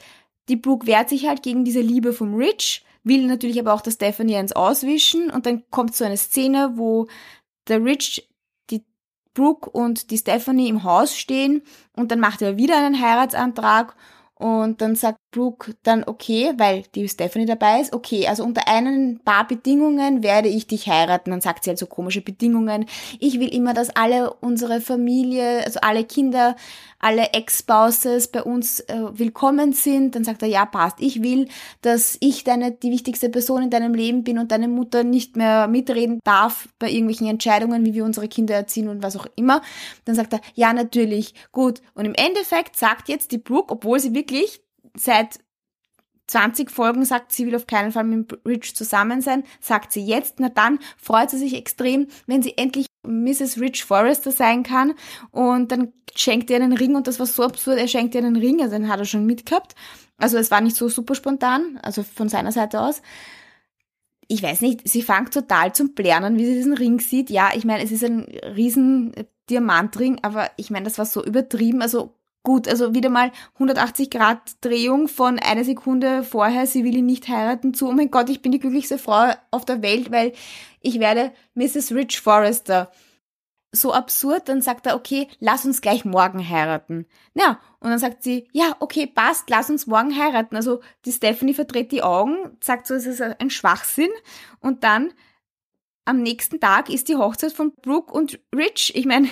Die 0.49 0.57
Brooke 0.57 0.89
wehrt 0.89 1.09
sich 1.09 1.29
halt 1.29 1.45
gegen 1.45 1.65
diese 1.65 1.81
Liebe 1.81 2.13
vom 2.13 2.35
Rich, 2.35 2.85
will 3.05 3.27
natürlich 3.27 3.61
aber 3.61 3.75
auch, 3.75 3.81
dass 3.81 3.95
Stephanie 3.95 4.37
eins 4.37 4.53
auswischen. 4.53 5.31
Und 5.31 5.47
dann 5.47 5.63
kommt 5.71 5.95
so 5.95 6.05
eine 6.05 6.17
Szene, 6.17 6.73
wo 6.75 7.07
der 7.69 7.85
Rich, 7.85 8.29
die 8.71 8.85
Brooke 9.35 9.71
und 9.71 10.11
die 10.11 10.19
Stephanie 10.19 10.69
im 10.69 10.83
Haus 10.83 11.17
stehen 11.17 11.63
und 11.95 12.11
dann 12.11 12.19
macht 12.19 12.43
er 12.43 12.57
wieder 12.57 12.77
einen 12.77 13.01
Heiratsantrag 13.01 13.95
und 14.35 14.81
dann 14.81 14.97
sagt 14.97 15.19
Brooke 15.33 15.75
dann 15.83 16.05
okay, 16.05 16.53
weil 16.59 16.85
die 16.95 17.09
Stephanie 17.09 17.47
dabei 17.47 17.81
ist, 17.81 17.93
okay, 17.93 18.29
also 18.29 18.45
unter 18.45 18.69
einen 18.69 19.19
paar 19.21 19.47
Bedingungen 19.49 20.23
werde 20.23 20.49
ich 20.49 20.69
dich 20.69 20.89
heiraten. 20.89 21.31
Dann 21.31 21.41
sagt 21.41 21.65
sie 21.65 21.71
halt 21.71 21.79
so 21.79 21.87
komische 21.87 22.21
Bedingungen. 22.21 22.87
Ich 23.19 23.41
will 23.41 23.53
immer, 23.53 23.75
dass 23.75 23.91
alle 23.91 24.33
unsere 24.35 24.81
Familie, 24.81 25.65
also 25.65 25.81
alle 25.81 26.05
Kinder 26.05 26.55
alle 27.03 27.33
Ex-Spouses 27.33 28.29
bei 28.29 28.43
uns 28.43 28.81
äh, 28.81 29.19
willkommen 29.19 29.73
sind, 29.73 30.15
dann 30.15 30.23
sagt 30.23 30.43
er, 30.43 30.49
ja, 30.49 30.65
passt. 30.65 31.01
Ich 31.01 31.21
will, 31.21 31.49
dass 31.83 32.17
ich 32.21 32.45
deine, 32.45 32.71
die 32.71 32.93
wichtigste 32.93 33.29
Person 33.29 33.65
in 33.65 33.71
deinem 33.71 33.93
Leben 33.93 34.23
bin 34.23 34.39
und 34.39 34.53
deine 34.53 34.69
Mutter 34.69 35.03
nicht 35.03 35.37
mehr 35.37 35.67
mitreden 35.67 36.21
darf 36.23 36.69
bei 36.79 36.89
irgendwelchen 36.89 37.27
Entscheidungen, 37.27 37.85
wie 37.85 37.95
wir 37.95 38.05
unsere 38.05 38.29
Kinder 38.29 38.55
erziehen 38.55 38.89
und 38.89 39.03
was 39.03 39.17
auch 39.17 39.27
immer. 39.35 39.63
Dann 40.05 40.15
sagt 40.15 40.33
er, 40.33 40.41
ja, 40.55 40.73
natürlich, 40.73 41.35
gut. 41.51 41.83
Und 41.95 42.05
im 42.05 42.15
Endeffekt 42.15 42.77
sagt 42.77 43.09
jetzt 43.09 43.33
die 43.33 43.39
Brooke, 43.39 43.73
obwohl 43.73 43.99
sie 43.99 44.15
wirklich 44.15 44.63
seit 44.95 45.41
20 46.29 46.71
Folgen 46.71 47.05
sagt, 47.05 47.33
sie 47.33 47.47
will 47.47 47.57
auf 47.57 47.67
keinen 47.67 47.93
Fall 47.93 48.05
mit 48.05 48.39
Rich 48.47 48.75
zusammen 48.77 49.21
sein, 49.21 49.45
sagt 49.61 49.93
sie 49.93 50.05
jetzt, 50.05 50.41
na 50.41 50.49
dann 50.49 50.79
freut 50.97 51.31
sie 51.31 51.39
sich 51.39 51.55
extrem, 51.55 52.07
wenn 52.27 52.43
sie 52.43 52.57
endlich 52.57 52.87
Mrs. 53.07 53.61
Rich 53.61 53.85
Forrester 53.85 54.31
sein 54.31 54.63
kann 54.63 54.95
und 55.31 55.73
dann 55.73 55.93
schenkt 56.15 56.51
er 56.51 56.57
einen 56.57 56.73
Ring 56.73 56.95
und 56.95 57.07
das 57.07 57.19
war 57.19 57.27
so 57.27 57.43
absurd, 57.43 57.79
er 57.79 57.89
schenkt 57.89 58.15
ihr 58.15 58.25
einen 58.25 58.37
Ring, 58.37 58.63
also 58.63 58.77
den 58.77 58.89
hat 58.89 59.01
er 59.01 59.05
schon 59.05 59.27
mitgehabt. 59.27 59.75
Also 60.19 60.39
es 60.39 60.51
war 60.51 60.61
nicht 60.61 60.77
so 60.77 60.89
super 60.89 61.15
spontan, 61.15 61.79
also 61.83 62.03
von 62.03 62.29
seiner 62.29 62.53
Seite 62.53 62.81
aus. 62.81 63.03
Ich 64.29 64.43
weiß 64.43 64.61
nicht, 64.61 64.89
sie 64.89 65.03
fängt 65.03 65.35
total 65.35 65.75
zum 65.75 65.95
Plären 65.95 66.39
wie 66.39 66.47
sie 66.47 66.55
diesen 66.55 66.75
Ring 66.75 67.01
sieht. 67.01 67.29
Ja, 67.29 67.51
ich 67.55 67.65
meine, 67.65 67.83
es 67.83 67.91
ist 67.91 68.05
ein 68.05 68.21
riesen 68.57 69.13
Diamantring, 69.51 70.21
aber 70.23 70.51
ich 70.57 70.71
meine, 70.71 70.85
das 70.85 70.99
war 70.99 71.07
so 71.07 71.25
übertrieben, 71.25 71.83
also 71.83 72.15
gut, 72.43 72.69
also 72.69 72.95
wieder 72.95 73.11
mal 73.11 73.33
180 73.55 74.11
Grad 74.11 74.41
Drehung 74.61 75.09
von 75.09 75.39
einer 75.39 75.65
Sekunde 75.65 76.23
vorher, 76.25 76.67
sie 76.67 76.85
will 76.85 76.97
ihn 76.97 77.07
nicht 77.07 77.29
heiraten, 77.29 77.75
zu, 77.75 77.89
oh 77.89 77.93
mein 77.93 78.11
Gott, 78.11 78.29
ich 78.29 78.43
bin 78.43 78.53
die 78.53 78.59
glücklichste 78.59 78.99
Frau 78.99 79.33
auf 79.51 79.65
der 79.65 79.83
Welt, 79.83 80.11
weil 80.11 80.33
ich 80.81 80.99
werde 80.99 81.33
Mrs. 81.55 81.93
Rich 81.93 82.21
Forrester. 82.21 82.91
So 83.75 83.95
absurd, 83.95 84.51
dann 84.51 84.61
sagt 84.61 84.87
er, 84.87 84.97
okay, 84.97 85.29
lass 85.41 85.65
uns 85.65 85.81
gleich 85.81 86.05
morgen 86.05 86.47
heiraten. 86.47 87.07
Ja, 87.33 87.59
und 87.81 87.89
dann 87.89 87.99
sagt 87.99 88.23
sie, 88.23 88.47
ja, 88.53 88.77
okay, 88.81 89.07
passt, 89.07 89.49
lass 89.49 89.71
uns 89.71 89.87
morgen 89.87 90.15
heiraten. 90.15 90.57
Also 90.57 90.83
die 91.07 91.13
Stephanie 91.13 91.55
verdreht 91.55 91.91
die 91.91 92.03
Augen, 92.03 92.55
sagt 92.61 92.87
so, 92.87 92.93
es 92.93 93.07
ist 93.07 93.23
ein 93.23 93.49
Schwachsinn. 93.49 94.11
Und 94.61 94.85
dann 94.85 95.15
am 96.05 96.21
nächsten 96.21 96.61
Tag 96.61 96.91
ist 96.91 97.09
die 97.09 97.17
Hochzeit 97.17 97.53
von 97.53 97.73
Brooke 97.73 98.13
und 98.13 98.41
Rich. 98.55 98.95
Ich 98.95 99.07
meine, 99.07 99.29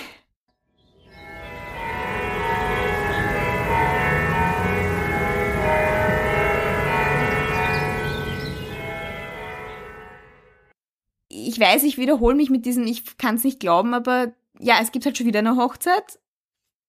ich 11.31 11.59
weiß, 11.59 11.83
ich 11.83 11.97
wiederhole 11.97 12.35
mich 12.35 12.49
mit 12.49 12.65
diesem, 12.65 12.85
ich 12.85 13.17
kann 13.17 13.35
es 13.35 13.43
nicht 13.43 13.59
glauben, 13.59 13.93
aber 13.93 14.33
ja, 14.59 14.79
es 14.81 14.91
gibt 14.91 15.05
halt 15.05 15.17
schon 15.17 15.27
wieder 15.27 15.39
eine 15.39 15.55
Hochzeit. 15.55 16.19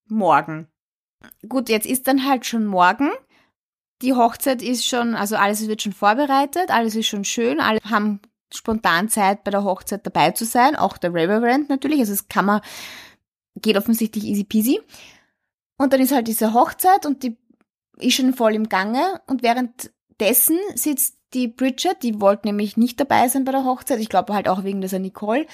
Morgen. 0.07 0.69
Gut, 1.49 1.69
jetzt 1.69 1.87
ist 1.87 2.09
dann 2.09 2.27
halt 2.27 2.45
schon 2.45 2.67
morgen. 2.67 3.11
Die 4.03 4.15
Hochzeit 4.15 4.63
ist 4.63 4.85
schon, 4.85 5.15
also 5.15 5.37
alles 5.37 5.69
wird 5.69 5.83
schon 5.83 5.93
vorbereitet, 5.93 6.71
alles 6.71 6.97
ist 6.97 7.07
schon 7.07 7.25
schön, 7.25 7.61
alle 7.61 7.79
haben 7.89 8.21
spontan 8.53 9.09
Zeit 9.09 9.45
bei 9.45 9.53
der 9.53 9.65
Hochzeit 9.65 10.05
dabei 10.05 10.33
zu 10.33 10.45
sein, 10.45 10.75
auch 10.75 10.99
der 10.99 11.15
Reverend 11.15 11.69
natürlich, 11.69 12.01
also 12.01 12.13
es 12.13 12.29
kann 12.29 12.45
man, 12.45 12.61
geht 13.57 13.77
offensichtlich 13.77 14.25
easy 14.25 14.45
peasy. 14.45 14.81
Und 15.79 15.93
dann 15.93 16.01
ist 16.01 16.13
halt 16.13 16.27
diese 16.27 16.53
Hochzeit 16.53 17.07
und 17.07 17.23
die 17.23 17.39
ist 17.99 18.15
schon 18.15 18.35
voll 18.35 18.55
im 18.55 18.69
Gange 18.69 19.21
und 19.29 19.43
währenddessen 19.45 20.59
sitzt 20.75 21.17
die 21.35 21.49
Bridget, 21.49 22.03
die 22.03 22.21
wollte 22.21 22.47
nämlich 22.47 22.77
nicht 22.77 23.01
dabei 23.01 23.29
sein 23.29 23.45
bei 23.45 23.53
der 23.53 23.65
Hochzeit, 23.65 24.01
ich 24.01 24.09
glaube 24.09 24.35
halt 24.35 24.49
auch 24.49 24.65
wegen 24.65 24.81
dieser 24.81 24.99
Nicole, 24.99 25.47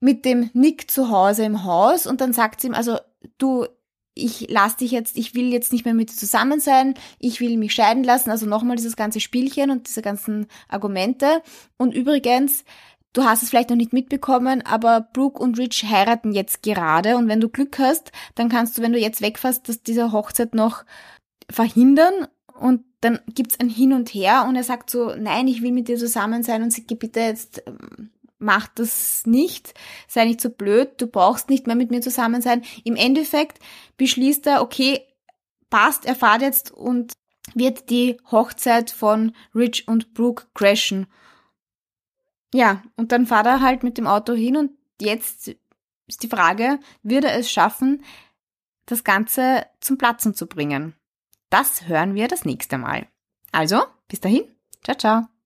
mit 0.00 0.24
dem 0.24 0.50
Nick 0.52 0.90
zu 0.90 1.10
Hause 1.10 1.44
im 1.44 1.64
Haus. 1.64 2.06
Und 2.06 2.20
dann 2.20 2.32
sagt 2.32 2.60
sie 2.60 2.68
ihm, 2.68 2.74
also 2.74 2.98
du, 3.38 3.66
ich 4.14 4.46
lass 4.50 4.76
dich 4.76 4.90
jetzt, 4.90 5.16
ich 5.16 5.34
will 5.34 5.52
jetzt 5.52 5.72
nicht 5.72 5.84
mehr 5.84 5.94
mit 5.94 6.10
dir 6.10 6.16
zusammen 6.16 6.60
sein, 6.60 6.94
ich 7.18 7.40
will 7.40 7.56
mich 7.56 7.74
scheiden 7.74 8.04
lassen, 8.04 8.30
also 8.30 8.46
nochmal 8.46 8.76
dieses 8.76 8.96
ganze 8.96 9.20
Spielchen 9.20 9.70
und 9.70 9.88
diese 9.88 10.02
ganzen 10.02 10.46
Argumente. 10.68 11.42
Und 11.76 11.94
übrigens, 11.94 12.64
du 13.12 13.24
hast 13.24 13.42
es 13.42 13.48
vielleicht 13.48 13.70
noch 13.70 13.76
nicht 13.76 13.92
mitbekommen, 13.92 14.62
aber 14.62 15.00
Brooke 15.00 15.42
und 15.42 15.58
Rich 15.58 15.84
heiraten 15.84 16.32
jetzt 16.32 16.62
gerade. 16.62 17.16
Und 17.16 17.28
wenn 17.28 17.40
du 17.40 17.48
Glück 17.48 17.78
hast, 17.78 18.12
dann 18.34 18.48
kannst 18.48 18.78
du, 18.78 18.82
wenn 18.82 18.92
du 18.92 18.98
jetzt 18.98 19.22
wegfährst, 19.22 19.68
dass 19.68 19.82
diese 19.82 20.12
Hochzeit 20.12 20.54
noch 20.54 20.84
verhindern 21.50 22.28
und 22.58 22.84
dann 23.00 23.20
gibt's 23.28 23.60
ein 23.60 23.68
Hin 23.68 23.92
und 23.92 24.08
Her 24.10 24.46
und 24.48 24.56
er 24.56 24.64
sagt 24.64 24.90
so, 24.90 25.14
nein, 25.14 25.46
ich 25.46 25.62
will 25.62 25.72
mit 25.72 25.88
dir 25.88 25.96
zusammen 25.96 26.42
sein 26.42 26.62
und 26.62 26.72
sie 26.72 26.84
geht 26.84 26.98
bitte 26.98 27.20
jetzt, 27.20 27.62
ähm, 27.66 28.10
mach 28.38 28.68
das 28.68 29.26
nicht, 29.26 29.74
sei 30.08 30.24
nicht 30.24 30.40
so 30.40 30.50
blöd, 30.50 31.00
du 31.00 31.06
brauchst 31.06 31.48
nicht 31.48 31.66
mehr 31.66 31.76
mit 31.76 31.90
mir 31.90 32.00
zusammen 32.00 32.42
sein. 32.42 32.62
Im 32.84 32.96
Endeffekt 32.96 33.58
beschließt 33.96 34.46
er, 34.46 34.62
okay, 34.62 35.00
passt, 35.70 36.06
er 36.06 36.14
fahrt 36.14 36.42
jetzt 36.42 36.70
und 36.70 37.12
wird 37.54 37.90
die 37.90 38.18
Hochzeit 38.30 38.90
von 38.90 39.34
Rich 39.54 39.88
und 39.88 40.14
Brooke 40.14 40.46
crashen. 40.54 41.06
Ja, 42.52 42.82
und 42.96 43.12
dann 43.12 43.26
fahrt 43.26 43.46
er 43.46 43.60
halt 43.60 43.82
mit 43.82 43.98
dem 43.98 44.06
Auto 44.06 44.34
hin 44.34 44.56
und 44.56 44.72
jetzt 45.00 45.54
ist 46.06 46.22
die 46.22 46.28
Frage, 46.28 46.80
wird 47.02 47.24
er 47.24 47.38
es 47.38 47.50
schaffen, 47.50 48.02
das 48.86 49.04
Ganze 49.04 49.66
zum 49.80 49.98
Platzen 49.98 50.34
zu 50.34 50.46
bringen? 50.46 50.97
Das 51.50 51.88
hören 51.88 52.14
wir 52.14 52.28
das 52.28 52.44
nächste 52.44 52.78
Mal. 52.78 53.06
Also, 53.52 53.82
bis 54.08 54.20
dahin. 54.20 54.44
Ciao, 54.82 54.96
ciao. 54.96 55.37